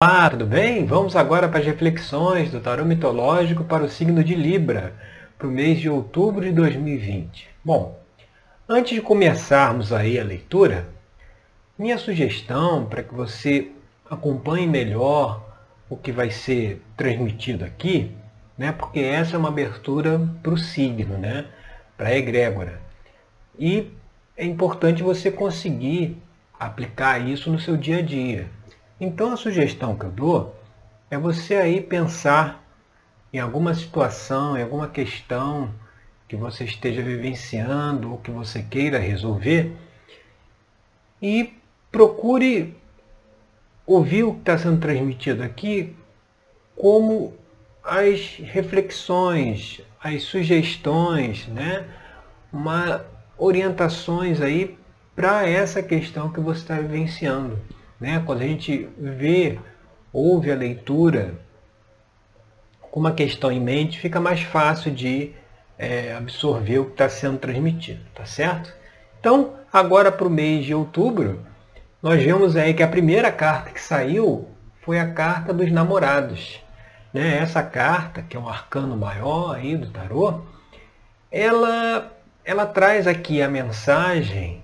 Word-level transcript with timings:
Olá, 0.00 0.30
tudo 0.30 0.46
bem? 0.46 0.86
Vamos 0.86 1.16
agora 1.16 1.48
para 1.48 1.58
as 1.58 1.66
reflexões 1.66 2.52
do 2.52 2.60
tarô 2.60 2.84
mitológico 2.84 3.64
para 3.64 3.82
o 3.82 3.88
signo 3.88 4.22
de 4.22 4.32
Libra, 4.36 4.94
para 5.36 5.48
o 5.48 5.50
mês 5.50 5.80
de 5.80 5.90
outubro 5.90 6.44
de 6.44 6.52
2020. 6.52 7.48
Bom, 7.64 7.98
antes 8.68 8.94
de 8.94 9.02
começarmos 9.02 9.92
aí 9.92 10.16
a 10.16 10.22
leitura, 10.22 10.88
minha 11.76 11.98
sugestão 11.98 12.86
para 12.86 13.02
que 13.02 13.12
você 13.12 13.72
acompanhe 14.08 14.68
melhor 14.68 15.44
o 15.90 15.96
que 15.96 16.12
vai 16.12 16.30
ser 16.30 16.80
transmitido 16.96 17.64
aqui, 17.64 18.12
né? 18.56 18.70
Porque 18.70 19.00
essa 19.00 19.34
é 19.34 19.38
uma 19.38 19.48
abertura 19.48 20.20
para 20.44 20.54
o 20.54 20.56
signo, 20.56 21.18
né? 21.18 21.46
Para 21.96 22.10
a 22.10 22.16
egrégora. 22.16 22.80
E 23.58 23.90
é 24.36 24.44
importante 24.44 25.02
você 25.02 25.28
conseguir 25.28 26.16
aplicar 26.56 27.18
isso 27.18 27.50
no 27.50 27.58
seu 27.58 27.76
dia 27.76 27.98
a 27.98 28.02
dia. 28.02 28.57
Então 29.00 29.32
a 29.32 29.36
sugestão 29.36 29.96
que 29.96 30.04
eu 30.04 30.10
dou 30.10 30.56
é 31.10 31.16
você 31.16 31.54
aí 31.54 31.80
pensar 31.80 32.64
em 33.32 33.38
alguma 33.38 33.74
situação, 33.74 34.56
em 34.56 34.62
alguma 34.62 34.88
questão 34.88 35.70
que 36.26 36.36
você 36.36 36.64
esteja 36.64 37.02
vivenciando 37.02 38.10
ou 38.10 38.18
que 38.18 38.30
você 38.30 38.62
queira 38.62 38.98
resolver 38.98 39.74
e 41.22 41.54
procure 41.90 42.76
ouvir 43.86 44.24
o 44.24 44.34
que 44.34 44.40
está 44.40 44.58
sendo 44.58 44.80
transmitido 44.80 45.42
aqui 45.42 45.96
como 46.76 47.34
as 47.82 48.36
reflexões, 48.36 49.80
as 50.02 50.22
sugestões, 50.22 51.46
né? 51.48 51.86
Uma 52.52 53.04
orientações 53.36 54.40
aí 54.40 54.76
para 55.16 55.48
essa 55.48 55.82
questão 55.82 56.30
que 56.30 56.40
você 56.40 56.60
está 56.60 56.76
vivenciando. 56.76 57.58
Né? 58.00 58.22
Quando 58.24 58.42
a 58.42 58.46
gente 58.46 58.88
vê, 58.96 59.58
ouve 60.12 60.50
a 60.50 60.54
leitura 60.54 61.34
com 62.90 63.00
uma 63.00 63.12
questão 63.12 63.52
em 63.52 63.60
mente, 63.60 63.98
fica 63.98 64.20
mais 64.20 64.40
fácil 64.40 64.90
de 64.90 65.32
é, 65.78 66.14
absorver 66.14 66.78
o 66.78 66.86
que 66.86 66.92
está 66.92 67.08
sendo 67.08 67.38
transmitido, 67.38 68.00
tá 68.14 68.24
certo? 68.24 68.72
Então, 69.20 69.54
agora 69.72 70.10
para 70.10 70.26
o 70.26 70.30
mês 70.30 70.64
de 70.64 70.74
outubro, 70.74 71.44
nós 72.02 72.22
vemos 72.22 72.56
aí 72.56 72.72
que 72.72 72.82
a 72.82 72.88
primeira 72.88 73.30
carta 73.30 73.70
que 73.70 73.80
saiu 73.80 74.48
foi 74.82 74.98
a 74.98 75.12
carta 75.12 75.52
dos 75.52 75.70
namorados. 75.70 76.62
Né? 77.12 77.38
Essa 77.38 77.62
carta, 77.62 78.22
que 78.22 78.36
é 78.36 78.40
um 78.40 78.48
arcano 78.48 78.96
maior 78.96 79.56
aí 79.56 79.76
do 79.76 79.90
tarô, 79.90 80.42
ela, 81.30 82.12
ela 82.44 82.66
traz 82.66 83.06
aqui 83.06 83.42
a 83.42 83.48
mensagem 83.48 84.62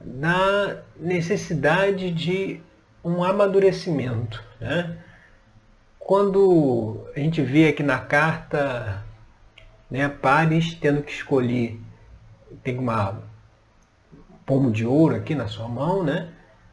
da 0.00 0.82
necessidade 0.98 2.10
de 2.10 2.60
um 3.04 3.22
amadurecimento. 3.22 4.42
Né? 4.60 4.96
Quando 5.98 7.06
a 7.14 7.20
gente 7.20 7.42
vê 7.42 7.68
aqui 7.68 7.82
na 7.82 7.98
carta 7.98 9.02
né, 9.90 10.08
Pares 10.08 10.74
tendo 10.74 11.02
que 11.02 11.12
escolher, 11.12 11.80
tem 12.62 12.78
uma 12.78 13.22
pomo 14.44 14.70
de 14.70 14.84
ouro 14.84 15.16
aqui 15.16 15.34
na 15.34 15.46
sua 15.48 15.68
mão, 15.68 16.02
né? 16.02 16.28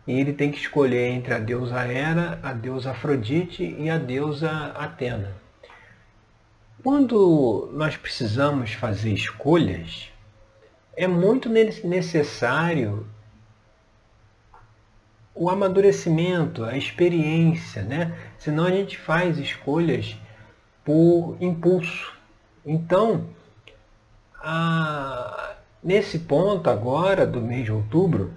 E 0.08 0.20
ele 0.20 0.34
tem 0.34 0.52
que 0.52 0.58
escolher 0.58 1.12
entre 1.12 1.34
a 1.34 1.40
deusa 1.40 1.86
Hera, 1.86 2.40
a 2.42 2.52
deusa 2.52 2.92
Afrodite 2.92 3.64
e 3.64 3.90
a 3.90 3.98
deusa 3.98 4.50
Atena. 4.76 5.36
Quando 6.84 7.70
nós 7.74 7.96
precisamos 7.96 8.74
fazer 8.74 9.14
escolhas, 9.14 10.10
é 10.96 11.08
muito 11.08 11.48
necessário 11.48 13.06
o 15.40 15.50
amadurecimento, 15.50 16.66
a 16.66 16.76
experiência, 16.76 17.82
né? 17.82 18.14
Senão 18.38 18.66
a 18.66 18.72
gente 18.72 18.98
faz 18.98 19.38
escolhas 19.38 20.18
por 20.84 21.38
impulso. 21.40 22.12
Então, 22.66 23.28
a... 24.36 25.56
nesse 25.82 26.20
ponto 26.20 26.70
agora 26.70 27.26
do 27.26 27.40
mês 27.40 27.64
de 27.64 27.72
outubro, 27.72 28.34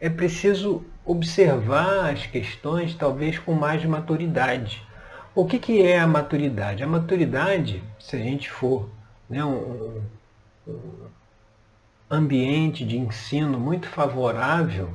é 0.00 0.10
preciso 0.10 0.84
observar 1.04 2.10
as 2.10 2.26
questões 2.26 2.92
talvez 2.96 3.38
com 3.38 3.52
mais 3.52 3.84
maturidade. 3.84 4.84
O 5.36 5.46
que, 5.46 5.60
que 5.60 5.80
é 5.80 6.00
a 6.00 6.08
maturidade? 6.08 6.82
A 6.82 6.88
maturidade, 6.88 7.84
se 8.00 8.16
a 8.16 8.18
gente 8.18 8.50
for 8.50 8.90
né, 9.30 9.44
um, 9.44 10.02
um 10.66 10.80
ambiente 12.10 12.84
de 12.84 12.98
ensino 12.98 13.60
muito 13.60 13.88
favorável, 13.88 14.92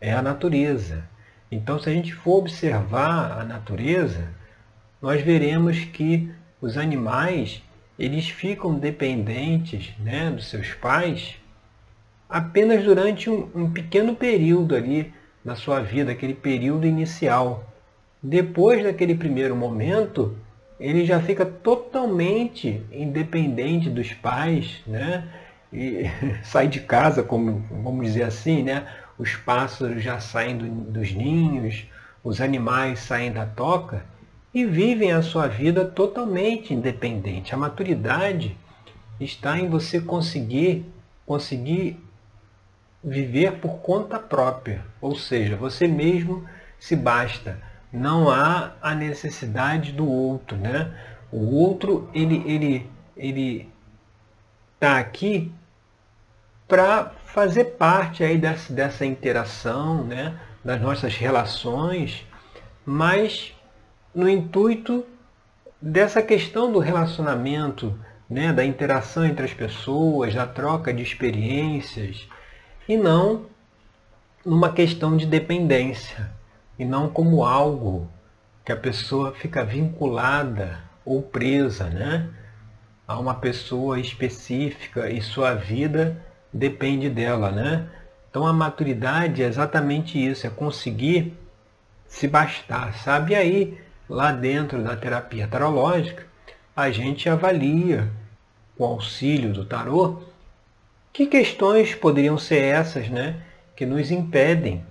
é 0.00 0.12
a 0.12 0.22
natureza. 0.22 1.04
Então, 1.50 1.78
se 1.78 1.88
a 1.88 1.92
gente 1.92 2.12
for 2.12 2.38
observar 2.38 3.40
a 3.40 3.44
natureza, 3.44 4.28
nós 5.00 5.22
veremos 5.22 5.84
que 5.84 6.30
os 6.60 6.76
animais 6.76 7.62
eles 7.98 8.28
ficam 8.28 8.78
dependentes 8.78 9.94
né, 9.98 10.30
dos 10.30 10.48
seus 10.48 10.74
pais 10.74 11.36
apenas 12.28 12.84
durante 12.84 13.30
um, 13.30 13.48
um 13.54 13.70
pequeno 13.70 14.14
período 14.14 14.74
ali 14.74 15.12
na 15.44 15.54
sua 15.54 15.80
vida, 15.80 16.12
aquele 16.12 16.34
período 16.34 16.86
inicial. 16.86 17.72
Depois 18.22 18.82
daquele 18.82 19.14
primeiro 19.14 19.54
momento, 19.54 20.36
ele 20.78 21.04
já 21.04 21.20
fica 21.20 21.46
totalmente 21.46 22.82
independente 22.90 23.88
dos 23.88 24.12
pais, 24.12 24.82
né? 24.86 25.28
E 25.72 26.04
sai 26.42 26.66
de 26.68 26.80
casa, 26.80 27.22
como 27.22 27.64
vamos 27.70 28.06
dizer 28.06 28.24
assim, 28.24 28.62
né? 28.62 28.86
Os 29.18 29.34
pássaros 29.34 30.02
já 30.02 30.20
saem 30.20 30.58
do, 30.58 30.66
dos 30.66 31.12
ninhos, 31.12 31.86
os 32.22 32.40
animais 32.40 33.00
saem 33.00 33.32
da 33.32 33.46
toca 33.46 34.04
e 34.52 34.64
vivem 34.64 35.12
a 35.12 35.22
sua 35.22 35.46
vida 35.46 35.84
totalmente 35.84 36.72
independente. 36.72 37.54
A 37.54 37.58
maturidade 37.58 38.56
está 39.20 39.58
em 39.58 39.68
você 39.68 40.00
conseguir 40.00 40.84
conseguir 41.24 42.00
viver 43.02 43.58
por 43.60 43.78
conta 43.78 44.18
própria, 44.18 44.84
ou 45.00 45.14
seja, 45.14 45.56
você 45.56 45.86
mesmo 45.86 46.44
se 46.78 46.96
basta. 46.96 47.60
Não 47.92 48.30
há 48.30 48.72
a 48.80 48.94
necessidade 48.94 49.92
do 49.92 50.08
outro, 50.08 50.56
né? 50.56 50.92
O 51.30 51.54
outro 51.54 52.08
ele 52.14 52.42
ele 52.46 52.90
ele 53.16 53.68
está 54.74 54.98
aqui 54.98 55.52
para 56.68 57.12
fazer 57.36 57.76
parte 57.76 58.24
aí 58.24 58.38
dessa, 58.38 58.72
dessa 58.72 59.04
interação, 59.04 60.02
né, 60.02 60.40
das 60.64 60.80
nossas 60.80 61.14
relações, 61.16 62.26
mas 62.82 63.54
no 64.14 64.26
intuito 64.26 65.04
dessa 65.78 66.22
questão 66.22 66.72
do 66.72 66.78
relacionamento, 66.78 67.94
né, 68.28 68.54
da 68.54 68.64
interação 68.64 69.22
entre 69.22 69.44
as 69.44 69.52
pessoas, 69.52 70.34
da 70.34 70.46
troca 70.46 70.94
de 70.94 71.02
experiências, 71.02 72.26
e 72.88 72.96
não 72.96 73.44
numa 74.42 74.72
questão 74.72 75.14
de 75.14 75.26
dependência, 75.26 76.30
e 76.78 76.86
não 76.86 77.06
como 77.06 77.44
algo 77.44 78.08
que 78.64 78.72
a 78.72 78.76
pessoa 78.76 79.34
fica 79.34 79.62
vinculada 79.62 80.78
ou 81.04 81.20
presa 81.20 81.84
né, 81.90 82.30
a 83.06 83.18
uma 83.18 83.34
pessoa 83.34 84.00
específica 84.00 85.10
e 85.10 85.20
sua 85.20 85.52
vida 85.52 86.24
depende 86.56 87.08
dela, 87.08 87.50
né? 87.50 87.86
Então 88.30 88.46
a 88.46 88.52
maturidade 88.52 89.42
é 89.42 89.46
exatamente 89.46 90.22
isso, 90.22 90.46
é 90.46 90.50
conseguir 90.50 91.34
se 92.06 92.26
bastar, 92.26 92.94
sabe? 92.98 93.32
E 93.32 93.36
aí, 93.36 93.78
lá 94.08 94.32
dentro 94.32 94.82
da 94.82 94.96
terapia 94.96 95.46
tarológica, 95.46 96.26
a 96.74 96.90
gente 96.90 97.28
avalia, 97.28 98.10
com 98.76 98.84
auxílio 98.84 99.52
do 99.52 99.64
tarô, 99.64 100.22
que 101.12 101.26
questões 101.26 101.94
poderiam 101.94 102.36
ser 102.36 102.62
essas, 102.62 103.08
né? 103.08 103.36
Que 103.74 103.86
nos 103.86 104.10
impedem 104.10 104.84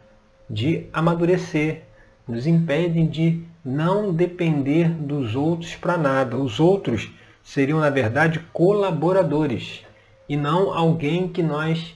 de 0.50 0.88
amadurecer, 0.92 1.84
nos 2.28 2.48
impedem 2.48 3.08
de 3.08 3.44
não 3.64 4.14
depender 4.14 4.90
dos 4.90 5.36
outros 5.36 5.76
para 5.76 5.98
nada. 5.98 6.36
Os 6.36 6.60
outros 6.60 7.12
seriam, 7.44 7.80
na 7.80 7.90
verdade, 7.90 8.40
colaboradores 8.52 9.84
e 10.28 10.36
não 10.36 10.74
alguém 10.74 11.28
que 11.28 11.44
nós 11.44 11.96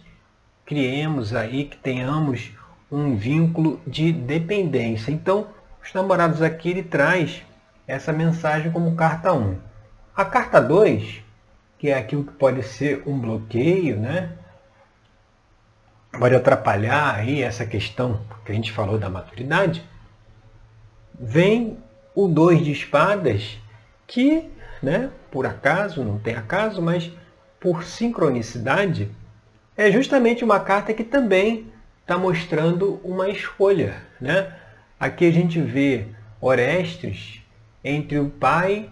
criemos 0.66 1.34
aí, 1.34 1.66
que 1.66 1.78
tenhamos 1.78 2.52
um 2.92 3.16
vínculo 3.16 3.82
de 3.86 4.12
dependência. 4.12 5.12
Então, 5.12 5.48
os 5.82 5.94
namorados 5.94 6.42
aqui 6.42 6.70
ele 6.70 6.84
traz 6.84 7.44
essa 7.88 8.14
mensagem 8.14 8.72
como 8.72 8.96
carta 8.96 9.34
1. 9.34 9.58
A 10.16 10.26
carta 10.26 10.62
2, 10.62 11.24
que 11.78 11.90
é 11.90 11.98
aquilo 11.98 12.24
que 12.24 12.34
pode 12.34 12.62
ser 12.64 13.04
um 13.08 13.18
bloqueio, 13.18 14.00
né? 14.00 14.32
Pode 16.12 16.36
atrapalhar 16.36 17.16
aí 17.16 17.42
essa 17.42 17.66
questão 17.66 18.22
que 18.46 18.52
a 18.52 18.56
gente 18.56 18.72
falou 18.72 18.98
da 18.98 19.10
maturidade. 19.10 19.84
Vem 21.20 21.78
o 22.14 22.28
2 22.28 22.64
de 22.64 22.72
espadas, 22.72 23.58
que, 24.06 24.50
né, 24.82 25.10
por 25.32 25.46
acaso, 25.46 26.04
não 26.04 26.20
tem 26.20 26.36
acaso, 26.36 26.82
mas 26.82 27.12
por 27.60 27.84
sincronicidade, 27.84 29.10
é 29.76 29.92
justamente 29.92 30.44
uma 30.44 30.60
carta 30.60 30.94
que 30.94 31.04
também 31.04 31.68
está 32.02 32.18
mostrando 32.18 33.00
uma 33.04 33.30
escolha. 33.30 34.02
Né? 34.20 34.52
Aqui 35.00 35.26
a 35.26 35.32
gente 35.32 35.60
vê 35.62 36.08
Orestes 36.42 37.42
entre 37.84 38.18
o 38.20 38.30
pai, 38.30 38.90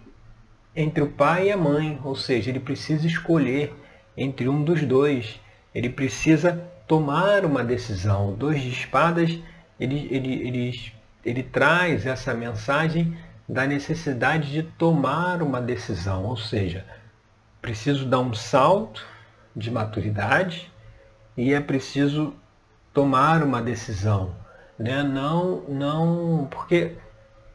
entre 0.75 1.03
o 1.03 1.07
pai 1.07 1.47
e 1.47 1.51
a 1.51 1.57
mãe, 1.57 1.99
ou 2.03 2.15
seja, 2.15 2.49
ele 2.49 2.59
precisa 2.59 3.07
escolher 3.07 3.73
entre 4.15 4.47
um 4.47 4.63
dos 4.63 4.83
dois. 4.83 5.39
Ele 5.73 5.89
precisa 5.89 6.53
tomar 6.87 7.45
uma 7.45 7.63
decisão. 7.63 8.33
Dois 8.33 8.61
de 8.61 8.69
espadas, 8.69 9.37
ele, 9.79 10.07
ele, 10.11 10.47
ele, 10.47 10.93
ele 11.25 11.43
traz 11.43 12.05
essa 12.05 12.33
mensagem 12.33 13.17
da 13.47 13.65
necessidade 13.65 14.51
de 14.51 14.63
tomar 14.63 15.41
uma 15.41 15.61
decisão, 15.61 16.25
ou 16.25 16.35
seja, 16.35 16.85
preciso 17.61 18.05
dar 18.05 18.19
um 18.19 18.33
salto 18.33 19.05
de 19.55 19.71
maturidade 19.71 20.71
e 21.35 21.53
é 21.53 21.59
preciso 21.59 22.33
tomar 22.93 23.43
uma 23.43 23.61
decisão, 23.61 24.35
né? 24.77 25.03
Não, 25.03 25.61
não, 25.67 26.47
porque 26.49 26.95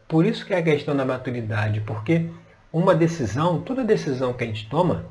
por 0.09 0.25
isso 0.27 0.45
que 0.45 0.55
é 0.55 0.59
a 0.59 0.63
questão 0.63 0.97
da 0.97 1.05
maturidade, 1.05 1.81
porque 1.81 2.31
uma 2.73 2.95
decisão, 2.95 3.61
toda 3.61 3.85
decisão 3.85 4.33
que 4.33 4.45
a 4.45 4.47
gente 4.47 4.69
toma 4.69 5.07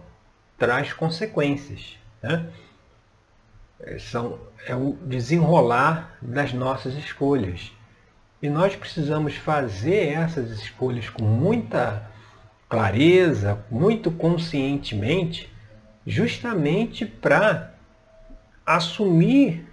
traz 0.58 0.94
consequências, 0.94 1.98
né? 2.22 2.48
É, 3.80 3.98
são, 3.98 4.40
é 4.68 4.76
o 4.76 4.94
desenrolar 5.04 6.18
das 6.22 6.54
nossas 6.54 6.94
escolhas. 6.94 7.72
E 8.42 8.50
nós 8.50 8.76
precisamos 8.76 9.36
fazer 9.36 10.10
essas 10.10 10.52
escolhas 10.52 11.10
com 11.10 11.24
muita 11.24 12.11
clareza, 12.72 13.66
muito 13.70 14.10
conscientemente, 14.10 15.52
justamente 16.08 17.06
para 17.06 17.74
assumir 18.66 19.68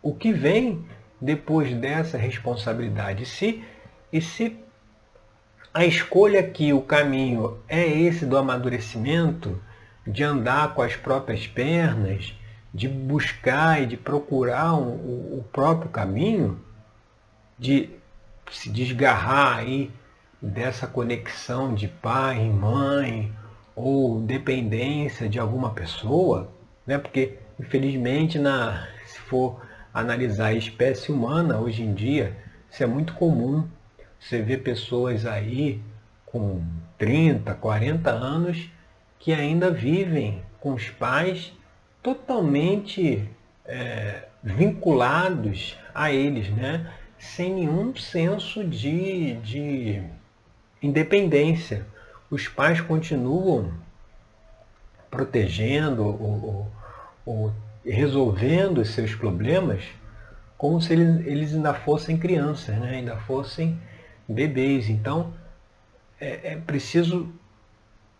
o 0.00 0.14
que 0.14 0.32
vem 0.32 0.86
depois 1.20 1.74
dessa 1.74 2.16
responsabilidade. 2.16 3.26
Se, 3.26 3.64
e 4.12 4.20
se 4.20 4.56
a 5.72 5.84
escolha 5.84 6.38
aqui, 6.38 6.72
o 6.72 6.82
caminho 6.82 7.58
é 7.66 7.84
esse 7.84 8.24
do 8.24 8.38
amadurecimento, 8.38 9.60
de 10.06 10.22
andar 10.22 10.72
com 10.72 10.82
as 10.82 10.94
próprias 10.94 11.48
pernas, 11.48 12.32
de 12.72 12.86
buscar 12.86 13.82
e 13.82 13.86
de 13.86 13.96
procurar 13.96 14.74
o, 14.74 15.38
o 15.38 15.44
próprio 15.52 15.90
caminho, 15.90 16.62
de 17.58 17.90
se 18.52 18.70
desgarrar 18.70 19.58
aí 19.58 19.90
dessa 20.44 20.86
conexão 20.86 21.74
de 21.74 21.88
pai, 21.88 22.48
mãe 22.48 23.32
ou 23.74 24.20
dependência 24.20 25.28
de 25.28 25.38
alguma 25.38 25.70
pessoa, 25.70 26.50
né? 26.86 26.98
Porque 26.98 27.38
infelizmente 27.58 28.38
na 28.38 28.86
se 29.06 29.18
for 29.20 29.60
analisar 29.92 30.46
a 30.48 30.54
espécie 30.54 31.10
humana 31.10 31.58
hoje 31.58 31.82
em 31.82 31.94
dia, 31.94 32.36
isso 32.70 32.82
é 32.82 32.86
muito 32.86 33.14
comum. 33.14 33.66
Você 34.18 34.42
vê 34.42 34.56
pessoas 34.56 35.24
aí 35.24 35.80
com 36.26 36.62
30, 36.98 37.54
40 37.54 38.10
anos 38.10 38.70
que 39.18 39.32
ainda 39.32 39.70
vivem 39.70 40.42
com 40.60 40.74
os 40.74 40.90
pais 40.90 41.52
totalmente 42.02 43.28
é, 43.64 44.24
vinculados 44.42 45.78
a 45.94 46.12
eles, 46.12 46.50
né? 46.50 46.92
sem 47.18 47.54
nenhum 47.54 47.94
senso 47.96 48.62
de, 48.64 49.34
de 49.36 50.02
independência. 50.84 51.86
Os 52.30 52.46
pais 52.46 52.80
continuam 52.80 53.72
protegendo 55.10 56.04
ou, 57.26 57.52
resolvendo 57.84 58.78
os 58.78 58.90
seus 58.90 59.14
problemas 59.14 59.84
como 60.58 60.80
se 60.80 60.92
eles, 60.92 61.26
eles 61.26 61.54
ainda 61.54 61.74
fossem 61.74 62.16
crianças, 62.16 62.76
né? 62.78 62.96
ainda 62.96 63.16
fossem 63.16 63.78
bebês. 64.28 64.88
Então, 64.88 65.32
é, 66.20 66.52
é 66.52 66.56
preciso 66.56 67.32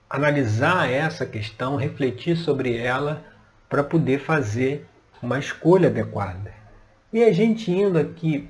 analisar 0.09 0.91
essa 0.91 1.25
questão, 1.25 1.77
refletir 1.77 2.37
sobre 2.37 2.77
ela 2.77 3.25
para 3.69 3.83
poder 3.83 4.21
fazer 4.21 4.87
uma 5.23 5.39
escolha 5.39 5.89
adequada. 5.89 6.53
E 7.13 7.23
a 7.23 7.33
gente 7.33 7.71
indo 7.71 7.99
aqui 7.99 8.49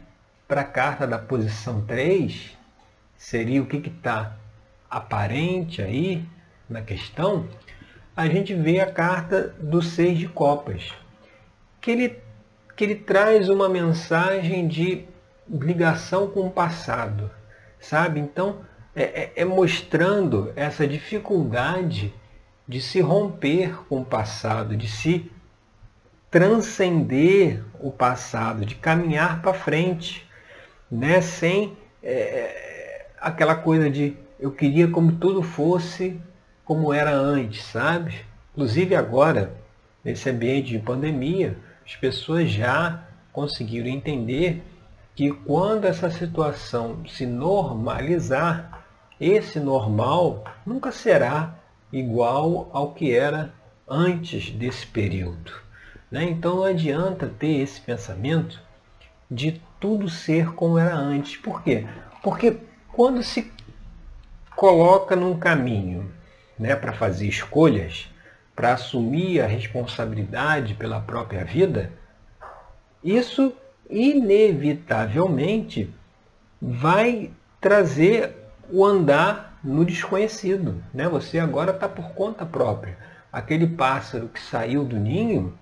para 0.49 0.63
a 0.63 0.65
carta 0.65 1.07
da 1.07 1.19
posição 1.19 1.83
3, 1.83 2.57
seria 3.25 3.63
o 3.63 3.67
que 3.67 3.79
está 3.79 4.37
aparente 4.91 5.81
aí 5.81 6.23
na 6.69 6.83
questão, 6.83 7.49
a 8.15 8.27
gente 8.27 8.53
vê 8.53 8.81
a 8.81 8.93
carta 8.93 9.55
do 9.59 9.81
seis 9.81 10.19
de 10.19 10.29
copas, 10.29 10.93
que 11.81 11.91
ele, 11.91 12.19
que 12.77 12.85
ele 12.85 12.95
traz 12.97 13.49
uma 13.49 13.67
mensagem 13.67 14.69
de 14.69 15.07
ligação 15.49 16.27
com 16.27 16.47
o 16.47 16.51
passado, 16.51 17.31
sabe? 17.81 18.21
Então, 18.21 18.59
é, 18.95 19.03
é, 19.03 19.33
é 19.37 19.45
mostrando 19.45 20.53
essa 20.55 20.87
dificuldade 20.87 22.13
de 22.69 22.79
se 22.79 23.01
romper 23.01 23.87
com 23.89 24.03
o 24.03 24.05
passado, 24.05 24.77
de 24.77 24.87
se 24.87 25.33
transcender 26.31 27.65
o 27.81 27.91
passado, 27.91 28.67
de 28.67 28.75
caminhar 28.75 29.41
para 29.41 29.55
frente, 29.55 30.29
né? 30.91 31.23
sem 31.23 31.75
é, 32.03 32.64
aquela 33.25 33.55
coisa 33.55 33.91
de 33.91 34.17
eu 34.39 34.51
queria 34.51 34.87
como 34.89 35.13
tudo 35.13 35.43
fosse 35.43 36.21
como 36.65 36.93
era 36.93 37.11
antes, 37.11 37.65
sabe? 37.65 38.21
Inclusive 38.53 38.95
agora, 38.95 39.55
nesse 40.05 40.29
ambiente 40.29 40.69
de 40.69 40.79
pandemia, 40.79 41.57
as 41.85 41.97
pessoas 41.97 42.51
já 42.51 43.05
conseguiram 43.33 43.89
entender 43.89 44.63
que 45.15 45.31
quando 45.33 45.87
essa 45.87 46.11
situação 46.11 47.07
se 47.07 47.25
normalizar, 47.27 48.85
esse 49.21 49.59
normal 49.59 50.45
nunca 50.67 50.93
será 50.93 51.55
igual 51.93 52.69
ao 52.73 52.93
que 52.93 53.15
era 53.15 53.53
antes 53.89 54.51
desse 54.51 54.87
período. 54.87 55.53
Né? 56.11 56.25
Então 56.25 56.57
não 56.57 56.65
adianta 56.65 57.27
ter 57.39 57.61
esse 57.61 57.81
pensamento 57.81 58.61
de 59.31 59.61
tudo 59.81 60.09
ser 60.09 60.53
como 60.55 60.79
era 60.79 60.95
antes. 60.95 61.37
Por 61.37 61.63
quê? 61.63 61.87
Porque 62.23 62.59
quando 62.95 63.23
se 63.23 63.51
coloca 64.57 65.17
num 65.17 65.39
caminho 65.39 66.13
né, 66.59 66.77
para 66.77 66.93
fazer 66.93 67.27
escolhas, 67.27 68.11
para 68.55 68.75
assumir 68.75 69.41
a 69.41 69.47
responsabilidade 69.47 70.75
pela 70.75 71.01
própria 71.01 71.45
vida, 71.45 71.91
isso 73.03 73.53
inevitavelmente 73.91 75.93
vai 76.61 77.31
trazer 77.61 78.37
o 78.71 78.85
andar 78.85 79.59
no 79.63 79.85
desconhecido. 79.85 80.83
Né? 80.93 81.09
Você 81.09 81.39
agora 81.39 81.73
está 81.73 81.89
por 81.89 82.11
conta 82.11 82.47
própria. 82.47 82.97
Aquele 83.33 83.67
pássaro 83.67 84.29
que 84.29 84.41
saiu 84.41 84.85
do 84.85 84.97
ninho, 84.97 85.59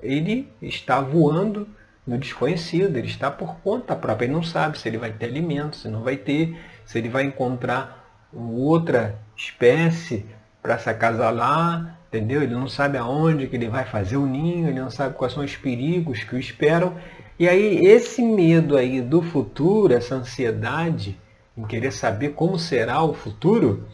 ele 0.00 0.50
está 0.62 1.00
voando 1.00 1.68
no 2.08 2.16
desconhecido, 2.16 2.96
ele 2.96 3.06
está 3.06 3.30
por 3.30 3.56
conta 3.56 3.94
própria, 3.94 4.24
ele 4.24 4.32
não 4.32 4.42
sabe 4.42 4.78
se 4.78 4.88
ele 4.88 4.96
vai 4.96 5.12
ter 5.12 5.26
alimento, 5.26 5.76
se 5.76 5.88
não 5.88 6.02
vai 6.02 6.16
ter, 6.16 6.58
se 6.86 6.96
ele 6.96 7.10
vai 7.10 7.24
encontrar 7.24 8.26
outra 8.32 9.18
espécie 9.36 10.24
para 10.62 10.78
se 10.78 10.88
acasalar, 10.88 11.98
entendeu? 12.08 12.42
Ele 12.42 12.54
não 12.54 12.66
sabe 12.66 12.96
aonde 12.96 13.46
que 13.46 13.56
ele 13.56 13.68
vai 13.68 13.84
fazer 13.84 14.16
o 14.16 14.24
ninho, 14.24 14.68
ele 14.68 14.80
não 14.80 14.90
sabe 14.90 15.16
quais 15.16 15.34
são 15.34 15.44
os 15.44 15.54
perigos 15.54 16.24
que 16.24 16.34
o 16.34 16.38
esperam. 16.38 16.96
E 17.38 17.46
aí 17.46 17.84
esse 17.84 18.22
medo 18.22 18.74
aí 18.74 19.02
do 19.02 19.20
futuro, 19.20 19.92
essa 19.92 20.14
ansiedade 20.14 21.20
em 21.54 21.64
querer 21.66 21.92
saber 21.92 22.30
como 22.30 22.58
será 22.58 23.02
o 23.02 23.12
futuro, 23.12 23.86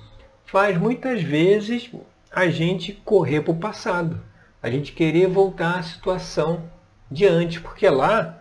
faz 0.45 0.79
muitas 0.79 1.21
vezes 1.21 1.91
a 2.31 2.47
gente 2.47 2.93
correr 2.93 3.41
para 3.41 3.53
o 3.53 3.57
passado, 3.57 4.21
a 4.63 4.71
gente 4.71 4.93
querer 4.93 5.27
voltar 5.27 5.81
à 5.81 5.83
situação 5.83 6.63
de 7.11 7.27
antes, 7.27 7.59
porque 7.59 7.89
lá 7.89 8.39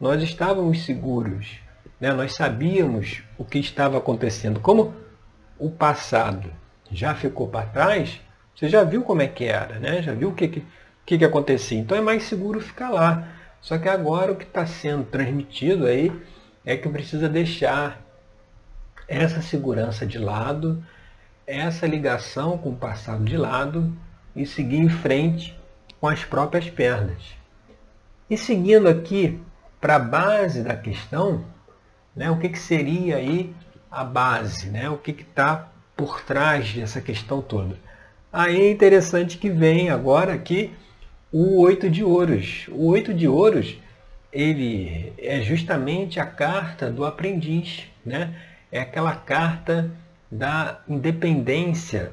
nós 0.00 0.22
estávamos 0.22 0.84
seguros, 0.84 1.58
né? 2.00 2.12
nós 2.12 2.34
sabíamos 2.34 3.22
o 3.38 3.44
que 3.44 3.58
estava 3.58 3.98
acontecendo. 3.98 4.60
Como 4.60 4.94
o 5.58 5.70
passado 5.70 6.50
já 6.90 7.14
ficou 7.14 7.48
para 7.48 7.66
trás, 7.66 8.20
você 8.54 8.68
já 8.68 8.82
viu 8.84 9.02
como 9.02 9.22
é 9.22 9.28
que 9.28 9.44
era, 9.44 9.78
né? 9.78 10.02
já 10.02 10.12
viu 10.12 10.30
o 10.30 10.34
que, 10.34 10.48
que, 10.48 10.66
que, 11.06 11.18
que 11.18 11.24
acontecia. 11.24 11.78
Então 11.78 11.96
é 11.96 12.00
mais 12.00 12.24
seguro 12.24 12.60
ficar 12.60 12.90
lá. 12.90 13.28
Só 13.60 13.78
que 13.78 13.88
agora 13.88 14.32
o 14.32 14.36
que 14.36 14.44
está 14.44 14.66
sendo 14.66 15.04
transmitido 15.04 15.86
aí 15.86 16.12
é 16.64 16.76
que 16.76 16.88
precisa 16.88 17.28
deixar 17.28 18.00
essa 19.06 19.40
segurança 19.40 20.06
de 20.06 20.18
lado, 20.18 20.84
essa 21.46 21.86
ligação 21.86 22.58
com 22.58 22.70
o 22.70 22.76
passado 22.76 23.24
de 23.24 23.36
lado 23.36 23.96
e 24.34 24.46
seguir 24.46 24.78
em 24.78 24.88
frente 24.88 25.56
com 26.00 26.08
as 26.08 26.24
próprias 26.24 26.68
pernas. 26.68 27.22
E 28.28 28.36
seguindo 28.36 28.88
aqui 28.88 29.40
para 29.80 29.96
a 29.96 29.98
base 29.98 30.62
da 30.62 30.76
questão, 30.76 31.44
né, 32.14 32.30
o 32.30 32.38
que, 32.38 32.48
que 32.48 32.58
seria 32.58 33.16
aí 33.16 33.54
a 33.90 34.04
base, 34.04 34.68
né, 34.68 34.88
o 34.88 34.96
que 34.96 35.10
está 35.10 35.70
por 35.96 36.22
trás 36.22 36.72
dessa 36.72 37.00
questão 37.00 37.42
toda. 37.42 37.76
Aí 38.32 38.60
é 38.60 38.70
interessante 38.70 39.36
que 39.36 39.50
vem 39.50 39.90
agora 39.90 40.32
aqui 40.32 40.72
o 41.30 41.60
oito 41.60 41.90
de 41.90 42.02
ouros. 42.02 42.66
O 42.70 42.86
oito 42.86 43.12
de 43.12 43.28
ouros 43.28 43.76
ele 44.32 45.12
é 45.18 45.40
justamente 45.42 46.18
a 46.18 46.24
carta 46.24 46.90
do 46.90 47.04
aprendiz. 47.04 47.84
né? 48.04 48.34
É 48.70 48.80
aquela 48.80 49.14
carta 49.14 49.90
da 50.30 50.80
independência 50.88 52.12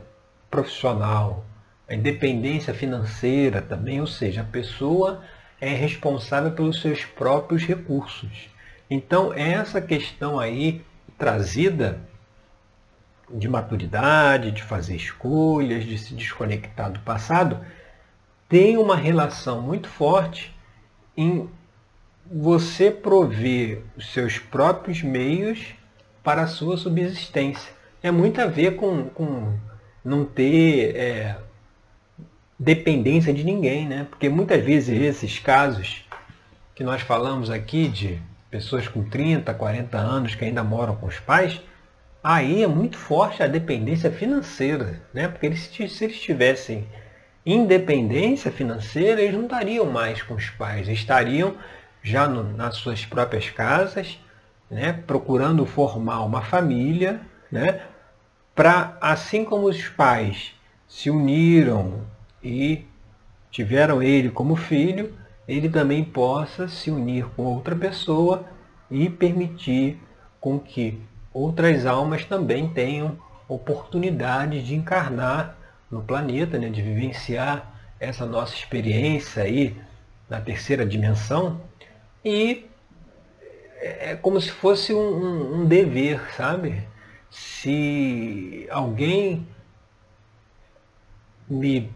profissional, 0.51 1.45
a 1.87 1.95
independência 1.95 2.73
financeira 2.73 3.61
também, 3.61 4.01
ou 4.01 4.07
seja, 4.07 4.41
a 4.41 4.43
pessoa 4.43 5.23
é 5.61 5.69
responsável 5.69 6.51
pelos 6.51 6.81
seus 6.81 7.05
próprios 7.05 7.63
recursos. 7.63 8.49
Então, 8.89 9.33
essa 9.33 9.81
questão 9.81 10.39
aí 10.39 10.81
trazida 11.17 11.99
de 13.29 13.47
maturidade, 13.47 14.51
de 14.51 14.63
fazer 14.63 14.95
escolhas, 14.95 15.85
de 15.85 15.97
se 15.97 16.13
desconectar 16.13 16.91
do 16.91 16.99
passado, 17.01 17.59
tem 18.47 18.77
uma 18.77 18.95
relação 18.95 19.61
muito 19.61 19.87
forte 19.87 20.55
em 21.15 21.47
você 22.31 22.89
prover 22.89 23.83
os 23.95 24.11
seus 24.11 24.39
próprios 24.39 25.03
meios 25.03 25.73
para 26.23 26.43
a 26.43 26.47
sua 26.47 26.77
subsistência. 26.77 27.71
É 28.01 28.09
muito 28.09 28.41
a 28.41 28.45
ver 28.45 28.75
com, 28.75 29.05
com 29.09 29.53
não 30.03 30.25
ter 30.25 30.95
é, 30.95 31.37
dependência 32.59 33.33
de 33.33 33.43
ninguém, 33.43 33.87
né? 33.87 34.05
Porque 34.09 34.27
muitas 34.27 34.61
vezes 34.61 35.01
esses 35.01 35.39
casos 35.39 36.05
que 36.75 36.83
nós 36.83 37.01
falamos 37.01 37.49
aqui 37.49 37.87
de 37.87 38.19
pessoas 38.51 38.87
com 38.87 39.03
30, 39.03 39.53
40 39.53 39.97
anos 39.97 40.35
que 40.35 40.43
ainda 40.43 40.63
moram 40.63 40.95
com 40.95 41.05
os 41.05 41.19
pais, 41.19 41.61
aí 42.21 42.63
é 42.63 42.67
muito 42.67 42.97
forte 42.97 43.41
a 43.41 43.47
dependência 43.47 44.11
financeira, 44.11 45.01
né? 45.13 45.27
Porque 45.27 45.45
eles, 45.45 45.61
se 45.61 46.03
eles 46.03 46.19
tivessem 46.19 46.85
independência 47.45 48.51
financeira, 48.51 49.21
eles 49.21 49.35
não 49.35 49.43
estariam 49.43 49.85
mais 49.85 50.21
com 50.21 50.35
os 50.35 50.49
pais, 50.49 50.87
estariam 50.87 51.55
já 52.03 52.27
no, 52.27 52.43
nas 52.43 52.75
suas 52.75 53.05
próprias 53.05 53.49
casas, 53.49 54.19
né? 54.69 54.93
procurando 54.93 55.65
formar 55.65 56.23
uma 56.23 56.41
família, 56.41 57.21
né? 57.51 57.81
para 58.53 58.97
assim 59.01 59.43
como 59.43 59.67
os 59.67 59.87
pais 59.87 60.53
se 60.87 61.09
uniram 61.09 62.05
e 62.43 62.85
tiveram 63.51 64.01
ele 64.01 64.29
como 64.29 64.55
filho, 64.55 65.13
ele 65.47 65.69
também 65.69 66.03
possa 66.03 66.67
se 66.67 66.91
unir 66.91 67.25
com 67.35 67.43
outra 67.43 67.75
pessoa 67.75 68.45
e 68.89 69.09
permitir 69.09 69.99
com 70.39 70.59
que 70.59 71.01
outras 71.33 71.85
almas 71.85 72.25
também 72.25 72.69
tenham 72.69 73.17
oportunidade 73.47 74.63
de 74.63 74.75
encarnar 74.75 75.57
no 75.89 76.03
planeta, 76.03 76.57
né, 76.59 76.69
de 76.69 76.81
vivenciar 76.81 77.73
essa 77.99 78.25
nossa 78.25 78.53
experiência 78.53 79.43
aí 79.43 79.75
na 80.29 80.39
terceira 80.39 80.85
dimensão 80.85 81.59
e 82.23 82.69
é, 83.81 84.15
como 84.15 84.39
se 84.39 84.51
fosse 84.51 84.93
um, 84.93 84.99
um, 84.99 85.61
um 85.61 85.65
dever, 85.65 86.33
sabe? 86.35 86.87
Se 87.29 88.67
alguém 88.69 89.47
me 91.49 91.89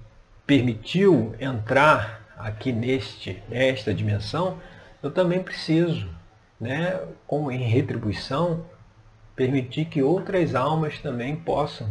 permitiu 0.45 1.33
entrar 1.39 2.23
aqui 2.37 2.71
neste, 2.71 3.41
nesta 3.49 3.93
dimensão, 3.93 4.57
eu 5.01 5.11
também 5.11 5.41
preciso, 5.41 6.09
né, 6.59 6.99
como 7.25 7.51
em 7.51 7.63
retribuição, 7.63 8.65
permitir 9.35 9.85
que 9.85 10.01
outras 10.01 10.53
almas 10.55 10.99
também 10.99 11.35
possam 11.35 11.89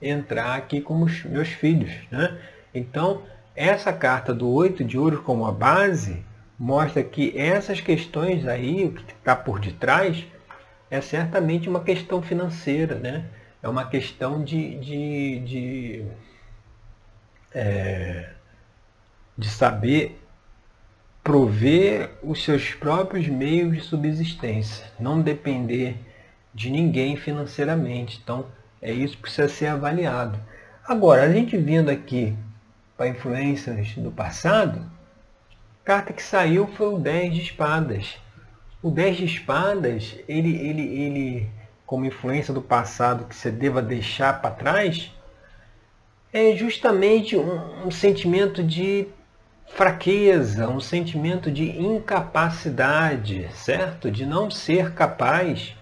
entrar 0.00 0.56
aqui 0.56 0.80
como 0.80 1.04
os 1.04 1.24
meus 1.24 1.48
filhos. 1.48 1.92
Né? 2.10 2.38
Então, 2.74 3.22
essa 3.54 3.92
carta 3.92 4.32
do 4.34 4.48
oito 4.50 4.82
de 4.82 4.98
ouro 4.98 5.22
como 5.22 5.46
a 5.46 5.52
base 5.52 6.24
mostra 6.58 7.02
que 7.02 7.38
essas 7.38 7.80
questões 7.80 8.46
aí, 8.46 8.84
o 8.84 8.92
que 8.92 9.12
está 9.12 9.36
por 9.36 9.60
detrás, 9.60 10.24
é 10.90 11.00
certamente 11.00 11.68
uma 11.68 11.80
questão 11.80 12.20
financeira, 12.20 12.96
né? 12.96 13.24
é 13.62 13.68
uma 13.68 13.86
questão 13.86 14.42
de, 14.42 14.74
de, 14.76 15.40
de, 15.40 16.04
é, 17.54 18.30
de 19.36 19.48
saber 19.48 20.20
prover 21.22 22.10
os 22.22 22.42
seus 22.42 22.72
próprios 22.74 23.28
meios 23.28 23.74
de 23.74 23.80
subsistência, 23.82 24.86
não 24.98 25.20
depender 25.20 25.96
de 26.54 26.70
ninguém 26.70 27.16
financeiramente. 27.16 28.20
Então, 28.22 28.46
é 28.80 28.92
isso 28.92 29.16
que 29.16 29.22
precisa 29.22 29.48
ser 29.48 29.66
avaliado. 29.66 30.38
Agora, 30.86 31.22
a 31.22 31.32
gente 31.32 31.56
vindo 31.56 31.90
aqui 31.90 32.36
para 32.96 33.08
influências 33.08 33.94
do 33.94 34.10
passado, 34.10 34.90
a 35.82 35.86
carta 35.86 36.12
que 36.12 36.22
saiu 36.22 36.66
foi 36.66 36.94
o 36.94 36.98
10 36.98 37.34
de 37.34 37.42
espadas. 37.42 38.18
O 38.82 38.90
10 38.90 39.16
de 39.18 39.24
espadas, 39.26 40.16
ele, 40.26 40.56
ele, 40.56 40.82
ele 40.82 41.50
como 41.84 42.06
influência 42.06 42.54
do 42.54 42.62
passado 42.62 43.24
que 43.26 43.34
você 43.34 43.50
deva 43.50 43.82
deixar 43.82 44.40
para 44.40 44.54
trás, 44.54 45.12
é 46.32 46.54
justamente 46.54 47.36
um, 47.36 47.86
um 47.86 47.90
sentimento 47.90 48.62
de 48.62 49.08
fraqueza, 49.66 50.68
um 50.68 50.80
sentimento 50.80 51.50
de 51.50 51.70
incapacidade, 51.80 53.48
certo? 53.52 54.10
De 54.10 54.24
não 54.26 54.50
ser 54.50 54.92
capaz 54.92 55.74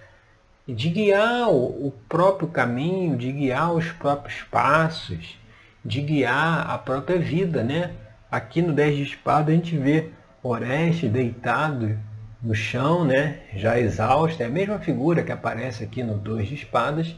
de 0.67 0.91
guiar 0.91 1.49
o 1.49 1.93
próprio 2.09 2.49
caminho, 2.49 3.17
de 3.17 3.33
guiar 3.33 3.73
os 3.73 3.91
próprios 3.93 4.43
passos, 4.43 5.39
de 5.85 6.03
guiar 6.03 6.71
a 6.71 6.77
própria 6.77 7.19
vida, 7.19 7.63
né? 7.63 7.93
Aqui 8.31 8.61
no 8.61 8.75
10 8.75 8.97
de 8.97 9.03
espada 9.05 9.51
a 9.51 9.55
gente 9.55 9.77
vê 9.77 10.11
Oreste 10.43 11.09
deitado 11.09 11.99
no 12.43 12.55
chão, 12.55 13.05
né? 13.05 13.41
Já 13.57 13.81
exausto, 13.81 14.43
é 14.43 14.47
a 14.47 14.51
mesma 14.51 14.79
figura 14.79 15.23
que 15.23 15.33
aparece 15.33 15.83
aqui 15.83 16.03
no 16.03 16.15
2 16.19 16.49
de 16.49 16.55
espadas, 16.55 17.17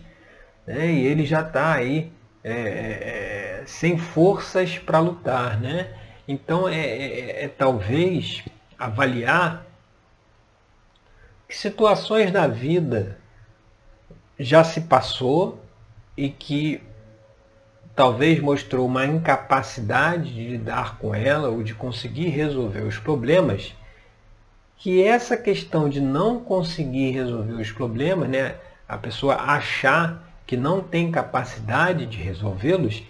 né? 0.66 0.86
E 0.86 1.06
ele 1.06 1.26
já 1.26 1.40
está 1.40 1.72
aí 1.72 2.12
é, 2.42 2.52
é, 2.52 3.60
é, 3.62 3.62
sem 3.66 3.98
forças 3.98 4.78
para 4.78 4.98
lutar, 4.98 5.60
né? 5.60 5.94
Então 6.26 6.68
é, 6.68 6.80
é, 6.80 7.44
é, 7.44 7.48
talvez 7.48 8.42
avaliar 8.78 9.66
que 11.46 11.56
situações 11.56 12.30
da 12.30 12.46
vida 12.46 13.18
já 14.38 14.64
se 14.64 14.82
passou 14.82 15.62
e 16.16 16.30
que 16.30 16.82
talvez 17.94 18.40
mostrou 18.40 18.86
uma 18.86 19.04
incapacidade 19.04 20.32
de 20.32 20.48
lidar 20.48 20.96
com 20.98 21.14
ela 21.14 21.50
ou 21.50 21.62
de 21.62 21.74
conseguir 21.74 22.28
resolver 22.28 22.80
os 22.80 22.96
problemas, 22.96 23.74
que 24.78 25.02
essa 25.02 25.36
questão 25.36 25.90
de 25.90 26.00
não 26.00 26.40
conseguir 26.40 27.10
resolver 27.10 27.52
os 27.52 27.70
problemas, 27.70 28.30
né, 28.30 28.54
a 28.88 28.96
pessoa 28.96 29.34
achar 29.34 30.29
que 30.50 30.56
não 30.56 30.80
tem 30.80 31.12
capacidade 31.12 32.06
de 32.06 32.18
resolvê-los, 32.20 33.04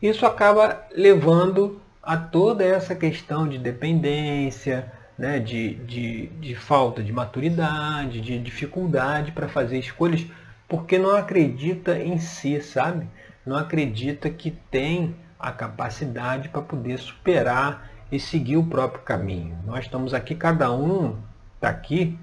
isso 0.00 0.24
acaba 0.24 0.82
levando 0.96 1.78
a 2.02 2.16
toda 2.16 2.64
essa 2.64 2.94
questão 2.94 3.46
de 3.46 3.58
dependência, 3.58 4.90
né, 5.18 5.38
de, 5.38 5.74
de, 5.74 6.28
de 6.28 6.54
falta 6.54 7.02
de 7.02 7.12
maturidade, 7.12 8.22
de 8.22 8.38
dificuldade 8.38 9.32
para 9.32 9.46
fazer 9.46 9.78
escolhas 9.78 10.24
porque 10.66 10.98
não 10.98 11.14
acredita 11.14 11.98
em 11.98 12.18
si, 12.18 12.62
sabe? 12.62 13.06
Não 13.44 13.58
acredita 13.58 14.30
que 14.30 14.50
tem 14.50 15.14
a 15.38 15.52
capacidade 15.52 16.48
para 16.48 16.62
poder 16.62 16.98
superar 16.98 17.90
e 18.10 18.18
seguir 18.18 18.56
o 18.56 18.64
próprio 18.64 19.02
caminho. 19.02 19.54
Nós 19.66 19.84
estamos 19.84 20.14
aqui, 20.14 20.34
cada 20.34 20.72
um 20.72 21.18
está 21.56 21.68
aqui 21.68 22.18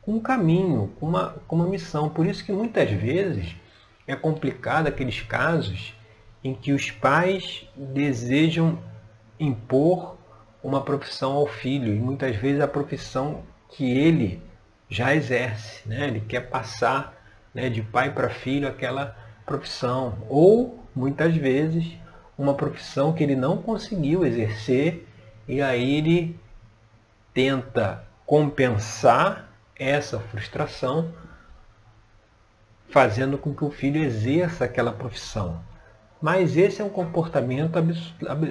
com 0.00 0.12
um 0.12 0.20
caminho, 0.20 0.90
com 0.98 1.06
uma, 1.06 1.34
com 1.46 1.56
uma 1.56 1.66
missão. 1.66 2.08
Por 2.08 2.24
isso 2.24 2.42
que 2.42 2.50
muitas 2.50 2.90
vezes 2.90 3.60
é 4.10 4.16
complicado 4.16 4.88
aqueles 4.88 5.20
casos 5.20 5.94
em 6.42 6.54
que 6.54 6.72
os 6.72 6.90
pais 6.90 7.68
desejam 7.76 8.78
impor 9.38 10.16
uma 10.62 10.82
profissão 10.82 11.32
ao 11.32 11.46
filho, 11.46 11.94
e 11.94 11.98
muitas 11.98 12.36
vezes 12.36 12.60
a 12.60 12.68
profissão 12.68 13.42
que 13.68 13.90
ele 13.98 14.42
já 14.88 15.14
exerce. 15.14 15.88
Né? 15.88 16.08
Ele 16.08 16.20
quer 16.20 16.40
passar 16.50 17.14
né, 17.54 17.70
de 17.70 17.82
pai 17.82 18.12
para 18.12 18.28
filho 18.28 18.66
aquela 18.66 19.16
profissão. 19.46 20.18
Ou, 20.28 20.84
muitas 20.94 21.34
vezes, 21.36 21.96
uma 22.36 22.54
profissão 22.54 23.12
que 23.12 23.22
ele 23.22 23.36
não 23.36 23.58
conseguiu 23.58 24.24
exercer 24.24 25.06
e 25.46 25.62
aí 25.62 25.96
ele 25.96 26.40
tenta 27.32 28.04
compensar 28.26 29.48
essa 29.78 30.18
frustração 30.18 31.12
fazendo 32.90 33.38
com 33.38 33.54
que 33.54 33.64
o 33.64 33.70
filho 33.70 34.02
exerça 34.02 34.64
aquela 34.64 34.92
profissão. 34.92 35.60
Mas 36.20 36.56
esse 36.56 36.82
é 36.82 36.84
um 36.84 36.90
comportamento 36.90 37.72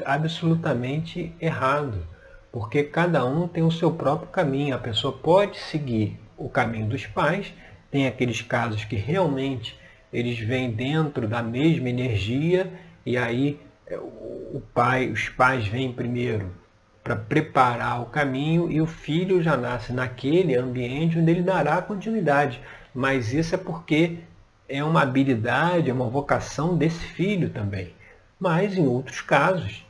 absolutamente 0.05 1.35
errado, 1.39 2.07
porque 2.51 2.83
cada 2.83 3.23
um 3.25 3.47
tem 3.47 3.63
o 3.63 3.71
seu 3.71 3.91
próprio 3.91 4.29
caminho. 4.29 4.75
A 4.75 4.79
pessoa 4.79 5.13
pode 5.13 5.59
seguir 5.59 6.19
o 6.35 6.49
caminho 6.49 6.87
dos 6.87 7.05
pais, 7.05 7.53
tem 7.91 8.07
aqueles 8.07 8.41
casos 8.41 8.83
que 8.85 8.95
realmente 8.95 9.77
eles 10.11 10.39
vêm 10.39 10.71
dentro 10.71 11.27
da 11.27 11.43
mesma 11.43 11.89
energia 11.89 12.71
e 13.05 13.17
aí 13.17 13.59
é, 13.85 13.97
o 13.97 14.61
pai, 14.73 15.09
os 15.09 15.29
pais 15.29 15.67
vêm 15.67 15.91
primeiro 15.91 16.51
para 17.03 17.15
preparar 17.15 18.01
o 18.01 18.05
caminho 18.05 18.71
e 18.71 18.81
o 18.81 18.87
filho 18.87 19.41
já 19.41 19.55
nasce 19.55 19.93
naquele 19.93 20.55
ambiente 20.55 21.17
onde 21.17 21.29
ele 21.29 21.41
dará 21.41 21.81
continuidade. 21.81 22.61
mas 22.93 23.33
isso 23.33 23.53
é 23.53 23.57
porque 23.57 24.17
é 24.69 24.83
uma 24.83 25.01
habilidade, 25.01 25.89
é 25.89 25.93
uma 25.93 26.07
vocação 26.07 26.77
desse 26.77 26.99
filho 26.99 27.49
também. 27.49 27.93
Mas 28.39 28.77
em 28.77 28.87
outros 28.87 29.19
casos, 29.19 29.83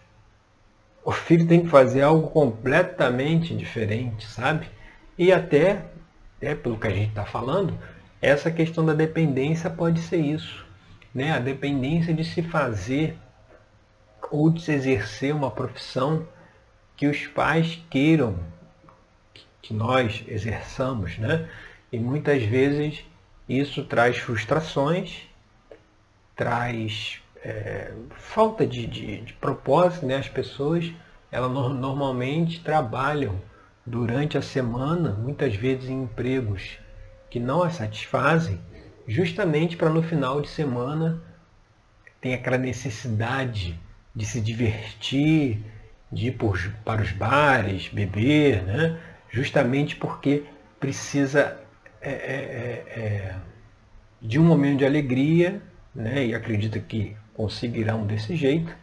o 1.03 1.11
filho 1.11 1.45
tem 1.45 1.61
que 1.61 1.69
fazer 1.69 2.01
algo 2.01 2.29
completamente 2.29 3.55
diferente, 3.55 4.25
sabe? 4.25 4.67
E 5.17 5.31
até, 5.31 5.85
é 6.41 6.55
pelo 6.55 6.79
que 6.79 6.87
a 6.87 6.91
gente 6.91 7.09
está 7.09 7.25
falando, 7.25 7.77
essa 8.21 8.49
questão 8.49 8.85
da 8.85 8.93
dependência 8.93 9.69
pode 9.69 9.99
ser 10.01 10.17
isso. 10.17 10.65
Né? 11.13 11.31
A 11.31 11.39
dependência 11.39 12.13
de 12.13 12.23
se 12.23 12.41
fazer 12.41 13.17
ou 14.31 14.49
de 14.49 14.61
se 14.61 14.71
exercer 14.71 15.33
uma 15.33 15.51
profissão 15.51 16.25
que 16.95 17.07
os 17.07 17.27
pais 17.27 17.81
queiram 17.89 18.37
que 19.61 19.73
nós 19.73 20.23
exerçamos. 20.27 21.17
Né? 21.17 21.49
E 21.91 21.99
muitas 21.99 22.43
vezes 22.43 23.03
isso 23.49 23.83
traz 23.83 24.17
frustrações, 24.17 25.23
traz 26.35 27.19
é, 27.43 27.91
falta 28.11 28.65
de, 28.65 28.85
de, 28.85 29.21
de, 29.21 29.33
propósito. 29.33 30.05
Né? 30.05 30.17
As 30.17 30.29
pessoas 30.29 30.93
elas 31.31 31.51
no, 31.51 31.69
normalmente 31.69 32.63
trabalham 32.63 33.41
durante 33.85 34.37
a 34.37 34.41
semana, 34.41 35.11
muitas 35.13 35.55
vezes 35.55 35.89
em 35.89 36.03
empregos 36.03 36.77
que 37.29 37.39
não 37.39 37.63
a 37.63 37.71
satisfazem, 37.71 38.59
justamente 39.07 39.75
para 39.75 39.89
no 39.89 40.03
final 40.03 40.41
de 40.41 40.47
semana 40.47 41.19
ter 42.21 42.35
aquela 42.35 42.57
necessidade 42.57 43.79
de 44.15 44.25
se 44.25 44.39
divertir, 44.41 45.59
de 46.11 46.27
ir 46.27 46.31
por, 46.33 46.59
para 46.85 47.01
os 47.01 47.11
bares, 47.11 47.87
beber, 47.87 48.63
né? 48.63 48.99
justamente 49.31 49.95
porque 49.95 50.43
precisa 50.79 51.59
é, 52.01 52.11
é, 52.11 52.13
é, 52.13 52.99
é, 52.99 53.35
de 54.21 54.39
um 54.39 54.43
momento 54.43 54.79
de 54.79 54.85
alegria, 54.85 55.61
né? 55.93 56.25
e 56.25 56.35
acredita 56.35 56.79
que 56.79 57.15
conseguirão 57.33 58.05
desse 58.05 58.35
jeito, 58.35 58.75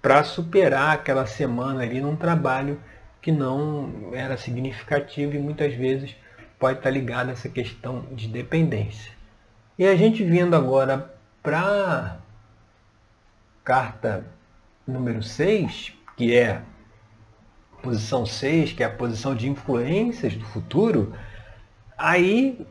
para 0.00 0.22
superar 0.22 0.94
aquela 0.94 1.26
semana 1.26 1.82
ali 1.82 2.00
num 2.00 2.16
trabalho 2.16 2.80
que 3.20 3.32
não 3.32 4.10
era 4.12 4.36
significativo 4.36 5.34
e 5.34 5.38
muitas 5.38 5.74
vezes 5.74 6.16
pode 6.58 6.78
estar 6.78 6.90
ligado 6.90 7.28
a 7.28 7.32
essa 7.32 7.48
questão 7.48 8.06
de 8.12 8.28
dependência. 8.28 9.12
E 9.78 9.86
a 9.86 9.94
gente 9.96 10.24
vindo 10.24 10.54
agora 10.54 11.14
para 11.42 12.18
carta 13.64 14.24
número 14.86 15.22
6, 15.22 15.92
que 16.16 16.34
é 16.34 16.62
posição 17.82 18.24
6, 18.26 18.72
que 18.72 18.82
é 18.82 18.86
a 18.86 18.90
posição 18.90 19.34
de 19.34 19.48
influências 19.48 20.34
do 20.34 20.44
futuro, 20.46 21.14
aí 21.98 22.64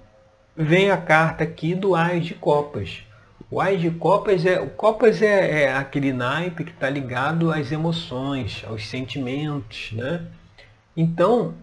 vem 0.56 0.90
a 0.90 0.98
carta 0.98 1.44
aqui 1.44 1.76
do 1.76 1.94
Ais 1.94 2.26
de 2.26 2.34
Copas. 2.34 3.04
O 3.52 3.62
Ais 3.62 3.80
de 3.80 3.92
Copas 3.92 4.46
é, 4.46 4.60
o 4.60 4.70
Copas 4.70 5.22
é, 5.22 5.64
é 5.64 5.74
aquele 5.74 6.12
naipe 6.12 6.64
que 6.64 6.72
está 6.72 6.90
ligado 6.90 7.52
às 7.52 7.72
emoções, 7.72 8.64
aos 8.68 8.88
sentimentos, 8.88 9.92
né? 9.92 10.26
Então, 10.96 11.54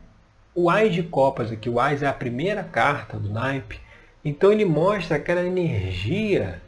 o 0.55 0.71
Ais 0.71 0.95
de 0.95 1.03
Copas 1.03 1.51
aqui, 1.51 1.69
o 1.69 1.81
Ais 1.81 2.03
é 2.03 2.07
a 2.07 2.13
primeira 2.13 2.63
carta 2.63 3.19
do 3.19 3.29
naipe, 3.29 3.81
então 4.25 4.53
ele 4.53 4.65
mostra 4.65 5.17
aquela 5.17 5.45
energia 5.45 6.63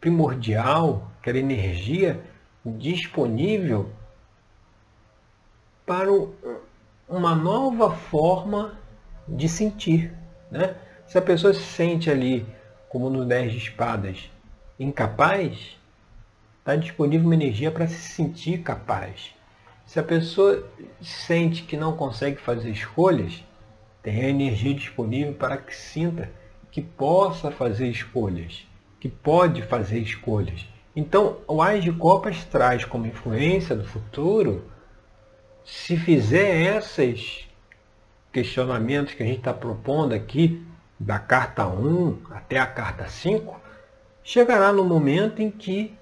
primordial, 0.00 1.10
aquela 1.20 1.38
energia 1.38 2.20
disponível 2.64 3.90
para 5.86 6.08
uma 7.08 7.34
nova 7.34 7.90
forma 7.90 8.78
de 9.28 9.48
sentir. 9.48 10.17
Né? 10.50 10.74
Se 11.06 11.18
a 11.18 11.22
pessoa 11.22 11.54
se 11.54 11.62
sente 11.62 12.10
ali, 12.10 12.46
como 12.88 13.10
no 13.10 13.24
10 13.24 13.52
de 13.52 13.58
espadas, 13.58 14.30
incapaz, 14.78 15.76
está 16.58 16.76
disponível 16.76 17.26
uma 17.26 17.34
energia 17.34 17.70
para 17.70 17.86
se 17.86 17.96
sentir 17.96 18.58
capaz. 18.62 19.34
Se 19.86 19.98
a 19.98 20.02
pessoa 20.02 20.68
sente 21.00 21.62
que 21.62 21.76
não 21.76 21.96
consegue 21.96 22.36
fazer 22.36 22.70
escolhas, 22.70 23.42
tem 24.02 24.20
a 24.22 24.28
energia 24.28 24.74
disponível 24.74 25.32
para 25.32 25.56
que 25.56 25.74
sinta 25.74 26.30
que 26.70 26.82
possa 26.82 27.50
fazer 27.50 27.88
escolhas, 27.88 28.66
que 29.00 29.08
pode 29.08 29.62
fazer 29.62 29.98
escolhas. 29.98 30.66
Então, 30.94 31.38
o 31.46 31.62
Ais 31.62 31.82
de 31.82 31.92
Copas 31.92 32.44
traz 32.44 32.84
como 32.84 33.06
influência 33.06 33.74
do 33.74 33.84
futuro, 33.84 34.70
se 35.64 35.96
fizer 35.96 36.76
esses 36.76 37.47
questionamentos 38.32 39.14
que 39.14 39.22
a 39.22 39.26
gente 39.26 39.38
está 39.38 39.52
propondo 39.52 40.14
aqui, 40.14 40.64
da 40.98 41.18
carta 41.18 41.66
1 41.66 42.22
até 42.30 42.58
a 42.58 42.66
carta 42.66 43.08
5, 43.08 43.60
chegará 44.22 44.72
no 44.72 44.84
momento 44.84 45.40
em 45.40 45.50
que 45.50 45.96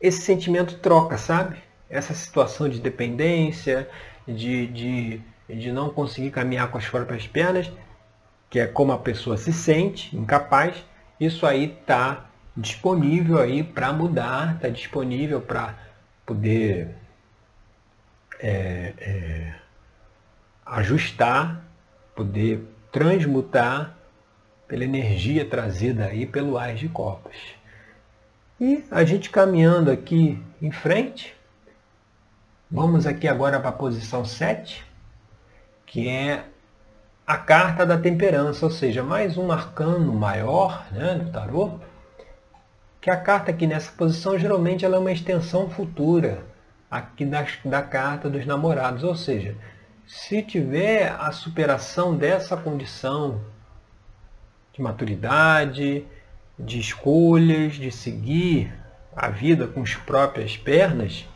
esse 0.00 0.22
sentimento 0.22 0.78
troca, 0.78 1.18
sabe? 1.18 1.64
essa 1.94 2.12
situação 2.12 2.68
de 2.68 2.80
dependência, 2.80 3.88
de, 4.26 4.66
de, 4.66 5.20
de 5.48 5.72
não 5.72 5.90
conseguir 5.90 6.30
caminhar 6.30 6.68
com 6.68 6.78
as 6.78 6.88
próprias 6.88 7.26
pernas, 7.26 7.70
que 8.50 8.58
é 8.58 8.66
como 8.66 8.92
a 8.92 8.98
pessoa 8.98 9.36
se 9.36 9.52
sente, 9.52 10.16
incapaz, 10.16 10.84
isso 11.20 11.46
aí 11.46 11.76
está 11.78 12.26
disponível 12.56 13.38
aí 13.38 13.62
para 13.62 13.92
mudar, 13.92 14.56
está 14.56 14.68
disponível 14.68 15.40
para 15.40 15.76
poder 16.26 16.96
é, 18.40 18.92
é, 18.98 19.54
ajustar, 20.64 21.64
poder 22.14 22.66
transmutar 22.90 23.96
pela 24.66 24.84
energia 24.84 25.44
trazida 25.44 26.06
aí 26.06 26.26
pelo 26.26 26.56
Ais 26.56 26.78
de 26.78 26.88
Copas. 26.88 27.36
E 28.60 28.84
a 28.90 29.04
gente 29.04 29.30
caminhando 29.30 29.90
aqui 29.90 30.42
em 30.62 30.70
frente, 30.70 31.34
Vamos 32.76 33.06
aqui 33.06 33.28
agora 33.28 33.60
para 33.60 33.68
a 33.68 33.72
posição 33.72 34.24
7, 34.24 34.84
que 35.86 36.08
é 36.08 36.42
a 37.24 37.36
carta 37.36 37.86
da 37.86 37.96
temperança, 37.96 38.66
ou 38.66 38.72
seja, 38.72 39.00
mais 39.00 39.38
um 39.38 39.52
arcano 39.52 40.12
maior 40.12 40.84
né, 40.90 41.14
do 41.14 41.30
tarô, 41.30 41.78
que 43.00 43.08
a 43.08 43.16
carta 43.16 43.52
aqui 43.52 43.64
nessa 43.64 43.92
posição 43.92 44.36
geralmente 44.36 44.84
ela 44.84 44.96
é 44.96 44.98
uma 44.98 45.12
extensão 45.12 45.70
futura 45.70 46.42
aqui 46.90 47.24
da, 47.24 47.46
da 47.64 47.80
carta 47.80 48.28
dos 48.28 48.44
namorados, 48.44 49.04
ou 49.04 49.14
seja, 49.14 49.56
se 50.06 50.42
tiver 50.42 51.14
a 51.18 51.32
superação 51.32 52.16
dessa 52.16 52.56
condição 52.56 53.40
de 54.72 54.82
maturidade, 54.82 56.04
de 56.58 56.78
escolhas, 56.78 57.74
de 57.74 57.90
seguir 57.90 58.72
a 59.14 59.28
vida 59.28 59.66
com 59.66 59.82
as 59.82 59.94
próprias 59.94 60.56
pernas, 60.56 61.26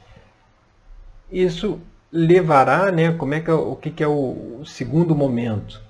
isso 1.31 1.81
levará, 2.11 2.91
né, 2.91 3.13
como 3.13 3.35
é 3.35 3.41
que 3.41 3.51
é, 3.51 3.55
o 3.55 3.77
que, 3.77 4.03
é 4.03 4.09
o 4.09 4.65
segundo 4.65 5.15
momento? 5.15 5.81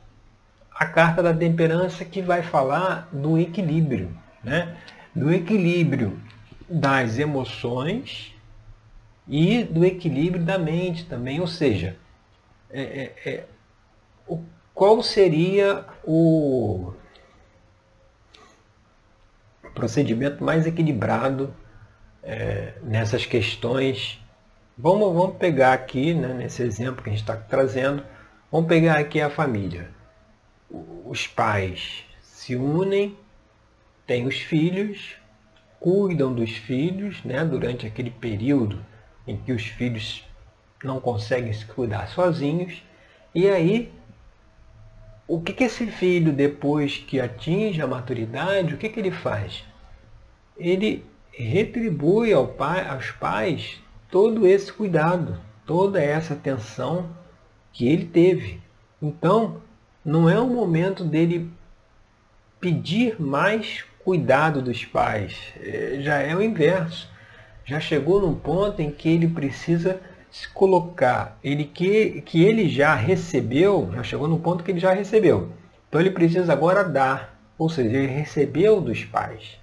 A 0.73 0.87
carta 0.87 1.23
da 1.23 1.35
temperança 1.35 2.05
que 2.05 2.21
vai 2.21 2.43
falar 2.43 3.09
do 3.13 3.39
equilíbrio, 3.39 4.17
né? 4.43 4.77
do 5.15 5.33
equilíbrio 5.33 6.21
das 6.69 7.19
emoções 7.19 8.35
e 9.27 9.65
do 9.65 9.85
equilíbrio 9.85 10.45
da 10.45 10.59
mente 10.59 11.07
também, 11.07 11.41
ou 11.41 11.47
seja, 11.47 11.97
é, 12.71 12.83
é, 12.83 13.31
é, 13.31 13.47
o, 14.27 14.43
qual 14.75 15.03
seria 15.03 15.85
o 16.05 16.93
procedimento 19.75 20.43
mais 20.43 20.67
equilibrado 20.67 21.55
é, 22.23 22.75
nessas 22.83 23.25
questões 23.25 24.21
Vamos, 24.81 25.13
vamos 25.13 25.39
pegar 25.39 25.73
aqui, 25.73 26.15
né, 26.15 26.33
nesse 26.33 26.63
exemplo 26.63 27.03
que 27.03 27.11
a 27.11 27.13
gente 27.13 27.23
está 27.23 27.35
trazendo, 27.35 28.05
vamos 28.51 28.69
pegar 28.69 28.97
aqui 28.97 29.21
a 29.21 29.29
família. 29.29 29.91
Os 31.05 31.27
pais 31.27 32.05
se 32.23 32.55
unem, 32.55 33.19
têm 34.07 34.25
os 34.25 34.39
filhos, 34.39 35.17
cuidam 35.81 36.33
dos 36.33 36.53
filhos 36.53 37.25
né, 37.25 37.45
durante 37.45 37.89
aquele 37.89 38.13
período 38.13 38.79
em 39.27 39.37
que 39.37 39.51
os 39.51 39.67
filhos 39.67 40.25
não 40.83 41.01
conseguem 41.01 41.53
se 41.53 41.65
cuidar 41.65 42.09
sozinhos. 42.09 42.83
E 43.35 43.49
aí, 43.49 43.93
o 45.27 45.41
que, 45.41 45.53
que 45.53 45.65
esse 45.65 45.87
filho, 45.87 46.33
depois 46.33 46.97
que 46.97 47.21
atinge 47.21 47.83
a 47.83 47.87
maturidade, 47.87 48.75
o 48.75 48.79
que, 48.79 48.89
que 48.89 49.01
ele 49.01 49.11
faz? 49.11 49.65
Ele 50.57 51.05
retribui 51.31 52.33
ao 52.33 52.49
pai, 52.49 52.89
aos 52.89 53.11
pais 53.11 53.81
todo 54.11 54.47
esse 54.47 54.73
cuidado, 54.73 55.39
toda 55.67 56.03
essa 56.03 56.35
atenção 56.35 57.11
que 57.73 57.87
ele 57.87 58.07
teve. 58.07 58.61
Então, 59.01 59.61
não 60.05 60.29
é 60.29 60.39
o 60.39 60.49
momento 60.49 61.05
dele 61.05 61.51
pedir 62.61 63.21
mais 63.21 63.85
cuidado 64.03 64.63
dos 64.63 64.85
pais, 64.85 65.37
é, 65.61 65.99
já 66.01 66.19
é 66.19 66.35
o 66.35 66.43
inverso. 66.43 67.09
Já 67.65 67.79
chegou 67.79 68.21
num 68.21 68.35
ponto 68.35 68.81
em 68.81 68.91
que 68.91 69.11
ele 69.11 69.29
precisa 69.29 70.01
se 70.31 70.49
colocar, 70.49 71.39
ele 71.43 71.65
que, 71.65 72.21
que 72.23 72.43
ele 72.43 72.69
já 72.69 72.95
recebeu, 72.95 73.91
já 73.95 74.03
chegou 74.03 74.29
num 74.29 74.39
ponto 74.39 74.63
que 74.63 74.71
ele 74.71 74.81
já 74.81 74.93
recebeu. 74.93 75.53
Então 75.89 76.01
ele 76.01 76.11
precisa 76.11 76.53
agora 76.53 76.85
dar. 76.85 77.39
Ou 77.57 77.69
seja, 77.69 77.97
ele 77.97 78.07
recebeu 78.07 78.81
dos 78.81 79.05
pais. 79.05 79.59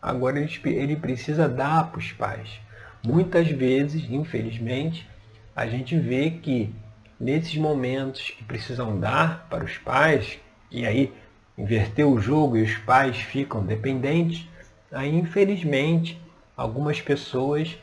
Agora 0.00 0.38
ele, 0.38 0.50
ele 0.64 0.96
precisa 0.96 1.48
dar 1.48 1.90
para 1.90 1.98
os 1.98 2.12
pais. 2.12 2.60
Muitas 3.04 3.48
vezes, 3.48 4.10
infelizmente, 4.10 5.08
a 5.54 5.66
gente 5.66 5.98
vê 5.98 6.30
que 6.30 6.74
nesses 7.18 7.56
momentos 7.56 8.30
que 8.30 8.44
precisam 8.44 8.98
dar 8.98 9.46
para 9.50 9.64
os 9.64 9.76
pais, 9.78 10.38
e 10.70 10.86
aí 10.86 11.12
inverter 11.56 12.06
o 12.06 12.20
jogo 12.20 12.56
e 12.56 12.62
os 12.62 12.76
pais 12.78 13.16
ficam 13.16 13.64
dependentes, 13.64 14.46
aí 14.92 15.14
infelizmente 15.14 16.20
algumas 16.56 17.00
pessoas 17.00 17.76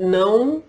não 0.00 0.62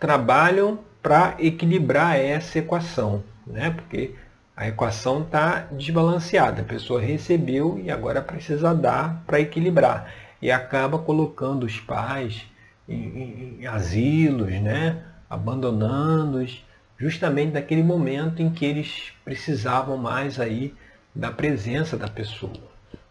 trabalham 0.00 0.78
para 1.02 1.36
equilibrar 1.38 2.18
essa 2.18 2.58
equação, 2.58 3.22
né? 3.46 3.70
Porque 3.70 4.14
a 4.56 4.66
equação 4.66 5.22
está 5.22 5.68
desbalanceada. 5.70 6.62
A 6.62 6.64
pessoa 6.64 7.00
recebeu 7.00 7.78
e 7.78 7.90
agora 7.90 8.22
precisa 8.22 8.74
dar 8.74 9.22
para 9.26 9.38
equilibrar. 9.38 10.10
E 10.40 10.50
acaba 10.50 10.98
colocando 10.98 11.64
os 11.64 11.78
pais 11.78 12.46
em, 12.88 13.58
em, 13.60 13.66
asilos, 13.66 14.50
né? 14.60 15.02
abandonando-os, 15.28 16.64
justamente 16.98 17.52
naquele 17.52 17.82
momento 17.82 18.40
em 18.40 18.48
que 18.48 18.64
eles 18.64 19.12
precisavam 19.24 19.96
mais 19.96 20.40
aí 20.40 20.74
da 21.14 21.30
presença 21.30 21.96
da 21.96 22.08
pessoa. 22.08 22.52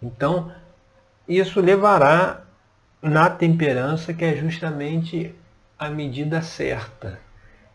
Então, 0.02 0.52
isso 1.28 1.60
levará 1.60 2.45
na 3.06 3.30
temperança, 3.30 4.14
que 4.16 4.26
é 4.26 4.36
justamente 4.36 5.34
a 5.78 5.90
medida 5.90 6.42
certa. 6.42 7.20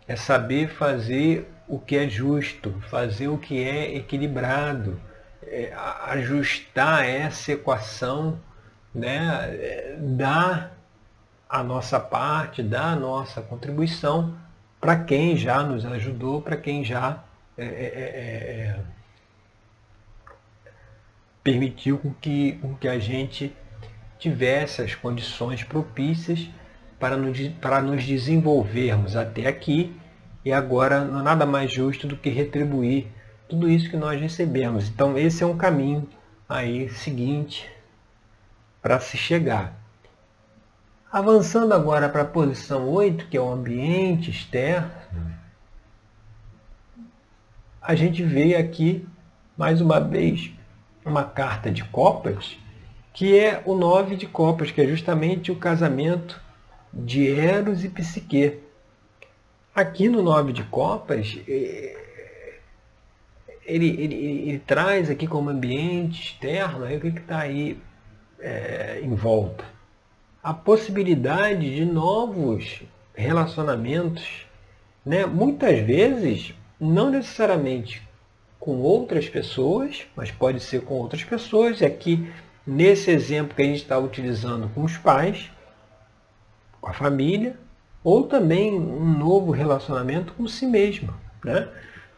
É 0.09 0.16
saber 0.16 0.69
fazer 0.69 1.49
o 1.69 1.79
que 1.79 1.97
é 1.97 2.09
justo, 2.09 2.75
fazer 2.90 3.29
o 3.29 3.38
que 3.38 3.62
é 3.62 3.95
equilibrado, 3.95 5.01
é 5.43 5.73
ajustar 6.07 7.09
essa 7.09 7.53
equação, 7.53 8.40
né? 8.93 9.97
dar 10.01 10.77
a 11.49 11.62
nossa 11.62 12.01
parte, 12.01 12.61
dar 12.61 12.93
a 12.93 12.97
nossa 12.97 13.40
contribuição 13.40 14.37
para 14.81 14.97
quem 14.97 15.37
já 15.37 15.62
nos 15.62 15.87
ajudou, 15.87 16.43
para 16.43 16.57
quem 16.57 16.85
já 16.85 17.23
é, 17.57 17.64
é, 17.64 17.69
é, 17.69 18.66
é 18.66 18.81
permitiu 21.45 21.99
com 21.99 22.12
que, 22.14 22.53
com 22.55 22.75
que 22.75 22.88
a 22.88 22.99
gente 22.99 23.55
tivesse 24.21 24.83
as 24.83 24.95
condições 24.95 25.65
propícias 25.65 26.49
para 26.99 27.17
nos, 27.17 27.39
para 27.61 27.81
nos 27.81 28.05
desenvolvermos 28.05 29.17
até 29.17 29.47
aqui 29.47 29.97
e 30.45 30.53
agora 30.53 31.05
não 31.05 31.23
nada 31.23 31.47
mais 31.47 31.73
justo 31.73 32.07
do 32.07 32.17
que 32.17 32.29
retribuir 32.29 33.07
tudo 33.49 33.69
isso 33.69 33.91
que 33.91 33.97
nós 33.97 34.21
recebemos. 34.21 34.89
Então 34.89 35.19
esse 35.19 35.43
é 35.43 35.47
um 35.47 35.57
caminho 35.57 36.07
aí 36.49 36.89
seguinte 36.91 37.69
para 38.83 39.01
se 39.01 39.17
chegar. 39.17 39.81
Avançando 41.11 41.75
agora 41.75 42.09
para 42.09 42.23
a 42.23 42.27
posição 42.27 42.89
8, 42.89 43.27
que 43.27 43.37
é 43.37 43.41
o 43.41 43.51
ambiente 43.51 44.31
externo, 44.31 44.91
a 47.83 47.95
gente 47.95 48.23
vê 48.23 48.55
aqui 48.55 49.09
mais 49.57 49.81
uma 49.81 49.99
vez 49.99 50.53
uma 51.05 51.25
carta 51.25 51.71
de 51.71 51.83
copas, 51.85 52.57
que 53.12 53.38
é 53.38 53.62
o 53.64 53.75
nove 53.75 54.16
de 54.16 54.27
copas, 54.27 54.70
que 54.70 54.81
é 54.81 54.87
justamente 54.87 55.51
o 55.51 55.57
casamento 55.57 56.40
de 56.92 57.29
Eros 57.29 57.85
e 57.85 57.88
Psique. 57.88 58.59
Aqui 59.75 60.09
no 60.09 60.23
nove 60.23 60.53
de 60.53 60.64
copas, 60.64 61.38
é, 61.46 61.96
ele, 63.64 63.88
ele, 63.88 64.14
ele, 64.14 64.59
traz 64.59 65.09
aqui 65.09 65.27
como 65.27 65.51
ambiente 65.51 66.23
externo, 66.23 66.85
aí 66.85 66.96
o 66.96 67.01
que 67.01 67.09
está 67.09 67.40
aí 67.40 67.79
é, 68.40 69.01
em 69.03 69.14
volta? 69.14 69.64
A 70.42 70.53
possibilidade 70.53 71.75
de 71.75 71.85
novos 71.85 72.83
relacionamentos, 73.14 74.46
né? 75.05 75.27
muitas 75.27 75.79
vezes 75.81 76.55
não 76.81 77.11
necessariamente 77.11 78.03
com 78.59 78.79
outras 78.79 79.29
pessoas, 79.29 80.07
mas 80.16 80.31
pode 80.31 80.61
ser 80.61 80.83
com 80.83 80.94
outras 80.94 81.23
pessoas. 81.25 81.81
E 81.81 81.85
aqui, 81.85 82.31
nesse 82.66 83.11
exemplo 83.11 83.55
que 83.55 83.62
a 83.62 83.66
gente 83.66 83.83
está 83.83 83.99
utilizando 83.99 84.68
com 84.75 84.83
os 84.83 84.96
pais, 84.96 85.51
com 86.81 86.88
a 86.88 86.92
família, 86.92 87.57
ou 88.03 88.25
também 88.25 88.75
um 88.75 89.18
novo 89.18 89.51
relacionamento 89.51 90.33
com 90.35 90.46
si 90.46 90.66
mesmo. 90.66 91.14
Né? 91.44 91.68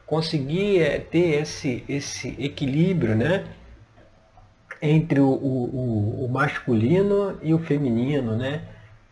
Conseguir 0.06 0.80
é, 0.80 0.98
ter 0.98 1.40
esse, 1.40 1.84
esse 1.88 2.28
equilíbrio 2.38 3.14
né? 3.14 3.46
entre 4.80 5.20
o, 5.20 5.28
o, 5.28 6.24
o 6.24 6.28
masculino 6.28 7.38
e 7.42 7.52
o 7.54 7.58
feminino, 7.58 8.36
né? 8.36 8.62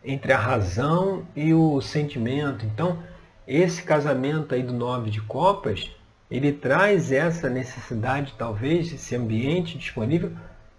entre 0.05 0.33
a 0.33 0.39
razão 0.39 1.27
e 1.35 1.53
o 1.53 1.81
sentimento. 1.81 2.65
Então, 2.67 2.99
esse 3.47 3.83
casamento 3.83 4.55
aí 4.55 4.63
do 4.63 4.73
nove 4.73 5.11
de 5.11 5.21
copas 5.21 5.91
ele 6.31 6.53
traz 6.53 7.11
essa 7.11 7.51
necessidade, 7.51 8.35
talvez, 8.39 8.93
esse 8.93 9.17
ambiente 9.17 9.77
disponível 9.77 10.31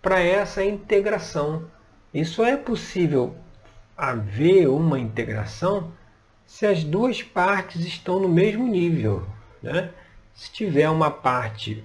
para 0.01 0.19
essa 0.19 0.63
integração. 0.63 1.65
Isso 2.13 2.43
é 2.43 2.57
possível 2.57 3.35
haver 3.95 4.67
uma 4.67 4.99
integração 4.99 5.91
se 6.45 6.65
as 6.65 6.83
duas 6.83 7.21
partes 7.21 7.85
estão 7.85 8.19
no 8.19 8.27
mesmo 8.27 8.67
nível. 8.67 9.25
Né? 9.61 9.91
Se 10.33 10.51
tiver 10.51 10.89
uma 10.89 11.11
parte 11.11 11.83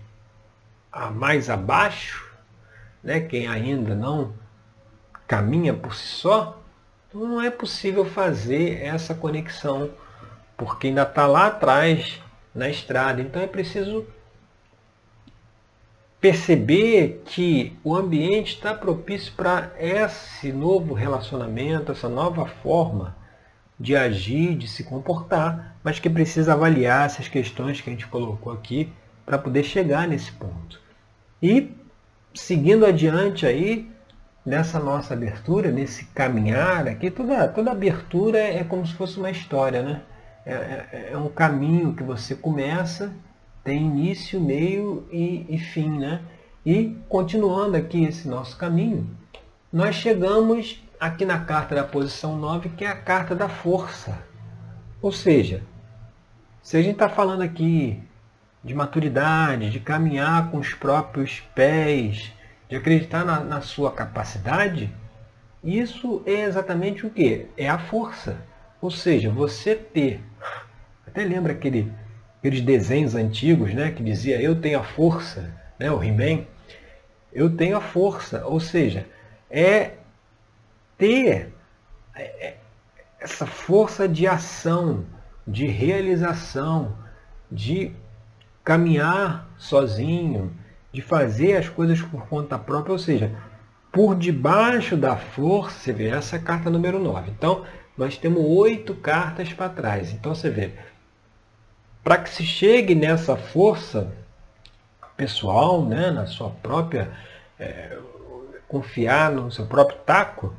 a 0.90 1.11
mais 1.11 1.50
abaixo, 1.50 2.26
né, 3.02 3.20
quem 3.20 3.46
ainda 3.46 3.94
não 3.94 4.35
caminha 5.26 5.74
por 5.74 5.94
si 5.94 6.07
só, 6.07 6.61
não 7.12 7.40
é 7.40 7.50
possível 7.50 8.05
fazer 8.05 8.83
essa 8.83 9.14
conexão, 9.14 9.90
porque 10.57 10.88
ainda 10.88 11.02
está 11.02 11.26
lá 11.26 11.46
atrás 11.46 12.20
na 12.55 12.68
estrada. 12.68 13.20
Então 13.20 13.40
é 13.40 13.46
preciso 13.46 14.07
perceber 16.20 17.22
que 17.24 17.76
o 17.85 17.94
ambiente 17.94 18.55
está 18.55 18.74
propício 18.74 19.33
para 19.37 19.70
esse 19.79 20.52
novo 20.52 20.94
relacionamento, 20.94 21.92
essa 21.92 22.09
nova 22.09 22.46
forma 22.46 23.16
de 23.79 23.94
agir, 23.94 24.57
de 24.57 24.66
se 24.66 24.85
comportar, 24.85 25.76
mas 25.85 25.98
que 25.98 26.09
precisa 26.09 26.55
avaliar 26.55 27.07
essas 27.07 27.29
questões 27.29 27.81
que 27.81 27.90
a 27.90 27.92
gente 27.92 28.07
colocou 28.07 28.52
aqui 28.52 28.90
para 29.24 29.38
poder 29.38 29.64
chegar 29.64 30.09
nesse 30.09 30.33
ponto. 30.33 30.81
E 31.42 31.70
seguindo 32.35 32.87
adiante 32.87 33.46
aí 33.46 33.90
nessa 34.44 34.79
nossa 34.79 35.14
abertura, 35.14 35.70
nesse 35.70 36.05
caminhar 36.07 36.87
aqui, 36.87 37.11
toda, 37.11 37.48
toda 37.48 37.72
abertura 37.72 38.38
é 38.38 38.62
como 38.62 38.87
se 38.87 38.94
fosse 38.94 39.18
uma 39.18 39.31
história, 39.31 39.83
né? 39.83 40.02
É, 40.44 40.52
é, 40.52 41.09
é, 41.12 41.16
um 41.16 41.29
caminho 41.29 41.92
que 41.92 42.05
você 42.05 42.37
começa, 42.37 43.12
tem 43.66 43.83
início, 43.83 44.40
meio 44.40 45.09
e, 45.11 45.44
e 45.48 45.59
fim, 45.59 45.98
né? 45.98 46.22
E 46.64 46.96
continuando 47.09 47.76
aqui 47.76 48.05
esse 48.05 48.29
nosso 48.29 48.57
caminho, 48.57 49.11
nós 49.72 49.96
chegamos 49.96 50.81
aqui 51.00 51.24
na 51.24 51.40
carta 51.40 51.74
da 51.74 51.83
posição 51.83 52.38
9, 52.38 52.68
que 52.70 52.85
é 52.85 52.88
a 52.88 52.96
carta 52.96 53.35
da 53.35 53.48
força. 53.48 54.16
Ou 55.02 55.11
seja, 55.11 55.64
se 56.62 56.76
a 56.76 56.81
gente 56.81 56.92
está 56.92 57.09
falando 57.09 57.42
aqui 57.42 58.00
de 58.62 58.72
maturidade, 58.72 59.70
de 59.70 59.81
caminhar 59.81 60.48
com 60.52 60.59
os 60.59 60.72
próprios 60.72 61.40
pés, 61.52 62.33
de 62.68 62.76
acreditar 62.76 63.24
na, 63.24 63.40
na 63.40 63.61
sua 63.62 63.90
capacidade, 63.90 64.94
isso 65.62 66.22
é 66.24 66.44
exatamente 66.44 67.05
o 67.05 67.11
que? 67.11 67.46
É 67.57 67.68
a 67.68 67.79
força. 67.79 68.38
Ou 68.81 68.92
seja, 68.92 69.29
você 69.29 69.74
ter, 69.74 70.20
até 71.05 71.24
lembra 71.24 71.52
aquele, 71.52 71.92
aqueles 72.38 72.61
desenhos 72.61 73.14
antigos, 73.14 73.75
né, 73.75 73.90
que 73.90 74.03
dizia 74.03 74.40
eu 74.40 74.61
tenho 74.61 74.79
a 74.79 74.85
força, 74.85 75.51
né, 75.79 75.90
o 75.90 76.03
He-Man, 76.03 76.44
eu 77.33 77.55
tenho 77.55 77.77
a 77.77 77.81
força, 77.81 78.46
ou 78.46 78.61
seja, 78.61 79.07
é 79.51 79.92
ter 80.96 81.53
é, 82.14 82.22
é, 82.22 82.57
essa 83.20 83.46
força 83.46 84.09
de 84.09 84.27
ação, 84.27 85.05
de 85.46 85.66
realização, 85.66 86.96
de 87.51 87.92
caminhar 88.64 89.49
sozinho, 89.59 90.53
de 90.92 91.03
fazer 91.03 91.57
as 91.57 91.68
coisas 91.68 92.01
por 92.01 92.27
conta 92.27 92.59
própria, 92.59 92.92
ou 92.92 92.99
seja, 92.99 93.31
por 93.92 94.16
debaixo 94.16 94.96
da 94.96 95.16
força, 95.16 95.79
você 95.79 95.92
vê 95.92 96.09
essa 96.09 96.38
carta 96.38 96.68
número 96.68 96.99
9. 96.99 97.31
Então, 97.31 97.64
nós 97.96 98.16
temos 98.18 98.42
oito 98.44 98.94
cartas 98.94 99.53
para 99.53 99.70
trás. 99.70 100.12
Então 100.12 100.35
você 100.35 100.51
vê, 100.51 100.72
para 102.07 102.19
que 102.19 102.31
se 102.31 102.45
chegue 102.45 102.95
nessa 102.95 103.37
força 103.37 104.12
pessoal, 105.16 105.85
né, 105.85 106.12
na 106.12 106.25
sua 106.25 106.51
própria, 106.51 107.11
é, 107.59 107.99
confiar 108.69 109.33
no 109.33 109.51
seu 109.51 109.66
próprio 109.66 109.99
taco, 110.07 110.55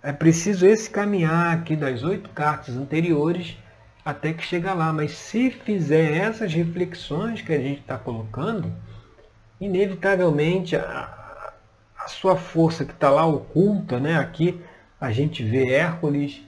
é 0.00 0.12
preciso 0.12 0.64
esse 0.64 0.88
caminhar 0.88 1.52
aqui 1.52 1.74
das 1.74 2.04
oito 2.04 2.30
cartas 2.30 2.76
anteriores 2.76 3.56
até 4.04 4.32
que 4.32 4.44
chega 4.44 4.72
lá. 4.74 4.92
Mas 4.92 5.10
se 5.10 5.50
fizer 5.50 6.16
essas 6.16 6.54
reflexões 6.54 7.42
que 7.42 7.52
a 7.52 7.58
gente 7.58 7.80
está 7.80 7.98
colocando, 7.98 8.72
inevitavelmente 9.60 10.76
a, 10.76 11.52
a 11.98 12.06
sua 12.06 12.36
força 12.36 12.84
que 12.84 12.92
está 12.92 13.10
lá 13.10 13.26
oculta, 13.26 13.98
né? 13.98 14.16
aqui 14.16 14.62
a 15.00 15.10
gente 15.10 15.42
vê 15.42 15.72
Hércules 15.72 16.46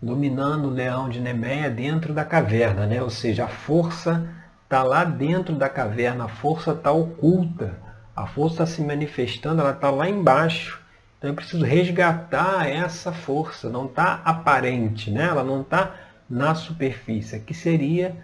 dominando 0.00 0.66
o 0.66 0.70
leão 0.70 1.08
de 1.08 1.20
Nemeia 1.20 1.68
dentro 1.68 2.14
da 2.14 2.24
caverna, 2.24 2.86
né? 2.86 3.02
ou 3.02 3.10
seja, 3.10 3.44
a 3.44 3.48
força 3.48 4.28
está 4.64 4.82
lá 4.82 5.04
dentro 5.04 5.54
da 5.54 5.68
caverna, 5.68 6.24
a 6.24 6.28
força 6.28 6.72
está 6.72 6.92
oculta, 6.92 7.78
a 8.14 8.26
força 8.26 8.64
está 8.64 8.66
se 8.66 8.82
manifestando, 8.82 9.60
ela 9.60 9.72
está 9.72 9.90
lá 9.90 10.08
embaixo. 10.08 10.80
Então 11.18 11.30
eu 11.30 11.34
preciso 11.34 11.64
resgatar 11.64 12.68
essa 12.68 13.12
força, 13.12 13.68
não 13.68 13.86
está 13.86 14.20
aparente, 14.24 15.10
né? 15.10 15.24
ela 15.24 15.42
não 15.42 15.62
está 15.62 15.94
na 16.28 16.54
superfície, 16.54 17.40
que 17.40 17.54
seria 17.54 18.14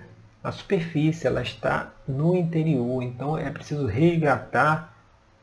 a 0.42 0.52
superfície, 0.52 1.26
ela 1.26 1.42
está 1.42 1.90
no 2.06 2.37
interior. 2.37 3.02
Então 3.02 3.37
é 3.37 3.50
preciso 3.50 3.87
resgatar 3.87 4.94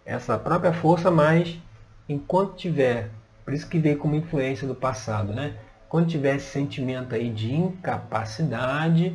essa 0.05 0.37
própria 0.37 0.71
força, 0.71 1.09
mas 1.09 1.59
enquanto 2.07 2.55
tiver, 2.55 3.09
por 3.43 3.53
isso 3.53 3.67
que 3.67 3.79
veio 3.79 3.97
como 3.97 4.15
influência 4.15 4.67
do 4.67 4.75
passado, 4.75 5.33
né? 5.33 5.55
Quando 5.91 6.07
tiver 6.07 6.37
esse 6.37 6.49
sentimento 6.49 7.13
aí 7.13 7.29
de 7.29 7.53
incapacidade, 7.53 9.13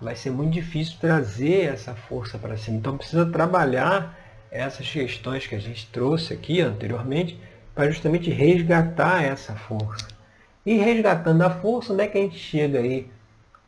vai 0.00 0.14
ser 0.14 0.30
muito 0.30 0.52
difícil 0.52 0.94
trazer 1.00 1.64
essa 1.64 1.96
força 1.96 2.38
para 2.38 2.56
cima. 2.56 2.76
Então 2.76 2.96
precisa 2.96 3.26
trabalhar 3.26 4.16
essas 4.48 4.88
questões 4.88 5.48
que 5.48 5.56
a 5.56 5.58
gente 5.58 5.88
trouxe 5.88 6.32
aqui 6.32 6.60
anteriormente 6.60 7.36
para 7.74 7.90
justamente 7.90 8.30
resgatar 8.30 9.24
essa 9.24 9.56
força. 9.56 10.06
E 10.64 10.74
resgatando 10.74 11.42
a 11.42 11.50
força, 11.50 11.92
onde 11.92 12.04
é 12.04 12.06
que 12.06 12.18
a 12.18 12.20
gente 12.20 12.38
chega 12.38 12.78
aí? 12.78 13.10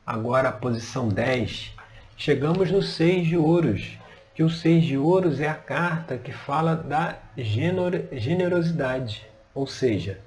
Agora 0.06 0.50
a 0.50 0.52
posição 0.52 1.08
10. 1.08 1.74
Chegamos 2.16 2.70
no 2.70 2.82
6 2.82 3.26
de 3.26 3.36
ouros, 3.36 3.98
que 4.32 4.44
o 4.44 4.48
6 4.48 4.84
de 4.84 4.96
ouros 4.96 5.40
é 5.40 5.48
a 5.48 5.54
carta 5.54 6.16
que 6.16 6.30
fala 6.30 6.76
da 6.76 7.16
generosidade, 7.36 9.26
ou 9.52 9.66
seja, 9.66 10.20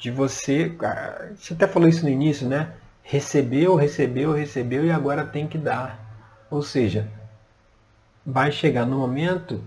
de 0.00 0.10
você, 0.10 0.74
ah, 0.82 1.28
você 1.36 1.52
até 1.52 1.68
falou 1.68 1.88
isso 1.88 2.02
no 2.02 2.08
início, 2.08 2.48
né? 2.48 2.72
Recebeu, 3.02 3.76
recebeu, 3.76 4.32
recebeu 4.32 4.84
e 4.84 4.90
agora 4.90 5.24
tem 5.24 5.46
que 5.46 5.58
dar. 5.58 6.00
Ou 6.50 6.62
seja, 6.62 7.06
vai 8.24 8.50
chegar 8.50 8.86
no 8.86 8.98
momento 8.98 9.62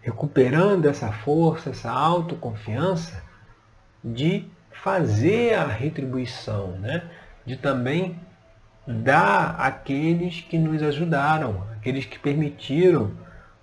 recuperando 0.00 0.86
essa 0.86 1.12
força, 1.12 1.70
essa 1.70 1.90
autoconfiança 1.90 3.22
de 4.02 4.44
fazer 4.72 5.54
a 5.54 5.66
retribuição, 5.66 6.72
né? 6.72 7.08
de 7.46 7.56
também 7.56 8.18
dar 8.84 9.54
àqueles 9.60 10.40
que 10.40 10.58
nos 10.58 10.82
ajudaram, 10.82 11.64
aqueles 11.76 12.04
que 12.04 12.18
permitiram 12.18 13.12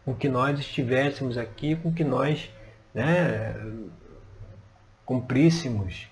com 0.06 0.16
que 0.16 0.30
nós 0.30 0.58
estivéssemos 0.60 1.38
aqui, 1.38 1.76
com 1.76 1.94
que 1.94 2.06
nós 2.06 2.50
né, 2.94 3.54
cumpríssemos 5.10 6.08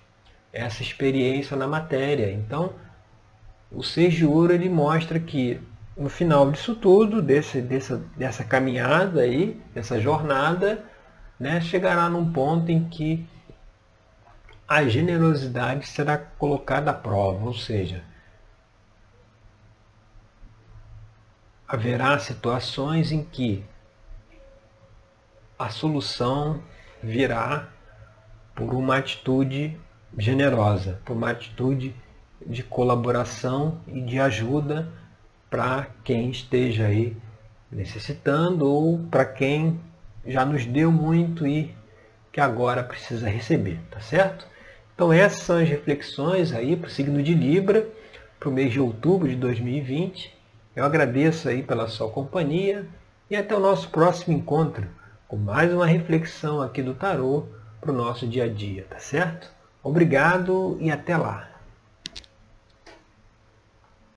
essa 0.52 0.82
experiência 0.82 1.56
na 1.56 1.68
matéria. 1.68 2.32
Então, 2.32 2.74
o 3.72 3.84
Seis 3.84 4.16
de 4.16 4.26
Ouro 4.26 4.52
ele 4.52 4.68
mostra 4.68 5.20
que 5.20 5.62
no 5.96 6.10
final 6.10 6.50
disso 6.52 6.74
tudo, 6.74 7.22
desse, 7.22 7.62
dessa, 7.62 7.98
dessa 8.18 8.44
caminhada 8.44 9.22
aí, 9.22 9.62
dessa 9.72 10.02
jornada, 10.02 10.84
né, 11.40 11.62
chegará 11.62 12.10
num 12.10 12.34
ponto 12.34 12.72
em 12.72 12.90
que 12.90 13.24
a 14.68 14.84
generosidade 14.86 15.86
será 15.86 16.18
colocada 16.18 16.90
à 16.90 16.94
prova, 16.96 17.46
ou 17.46 17.54
seja, 17.54 18.04
haverá 21.68 22.18
situações 22.18 23.12
em 23.12 23.24
que 23.24 23.64
a 25.60 25.70
solução 25.70 26.64
virá 27.04 27.77
por 28.58 28.74
uma 28.74 28.98
atitude 28.98 29.78
generosa, 30.18 31.00
por 31.06 31.16
uma 31.16 31.30
atitude 31.30 31.96
de 32.44 32.64
colaboração 32.64 33.80
e 33.88 34.02
de 34.02 34.20
ajuda 34.20 34.92
para 35.48 35.86
quem 36.04 36.32
esteja 36.32 36.88
aí 36.88 37.16
necessitando 37.72 38.66
ou 38.66 38.98
para 39.12 39.26
quem 39.26 39.80
já 40.26 40.44
nos 40.44 40.66
deu 40.66 40.92
muito 40.92 41.46
e 41.46 41.76
que 42.32 42.42
agora 42.42 42.84
precisa 42.84 43.30
receber, 43.30 43.80
tá 43.92 44.00
certo? 44.00 44.48
Então 44.96 45.14
essas 45.14 45.44
são 45.44 45.58
as 45.58 45.70
reflexões 45.70 46.52
aí 46.52 46.76
para 46.76 46.88
o 46.88 46.92
signo 46.92 47.22
de 47.22 47.36
Libra 47.36 47.88
para 48.40 48.50
o 48.50 48.52
mês 48.52 48.74
de 48.74 48.80
outubro 48.80 49.30
de 49.30 49.36
2020. 49.36 50.36
Eu 50.76 50.84
agradeço 50.84 51.48
aí 51.48 51.62
pela 51.62 51.88
sua 51.88 52.10
companhia 52.10 52.88
e 53.30 53.36
até 53.36 53.56
o 53.56 53.60
nosso 53.60 53.90
próximo 53.90 54.36
encontro 54.36 54.88
com 55.28 55.38
mais 55.38 55.72
uma 55.72 55.86
reflexão 55.86 56.60
aqui 56.60 56.82
do 56.82 56.96
tarô 56.96 57.46
para 57.80 57.92
o 57.92 57.96
nosso 57.96 58.28
dia 58.28 58.46
a 58.46 58.48
dia, 58.48 58.86
tá 58.90 59.00
certo? 59.00 59.52
Obrigado 59.84 60.78
e 60.80 60.92
até 60.92 61.16
lá! 61.16 61.57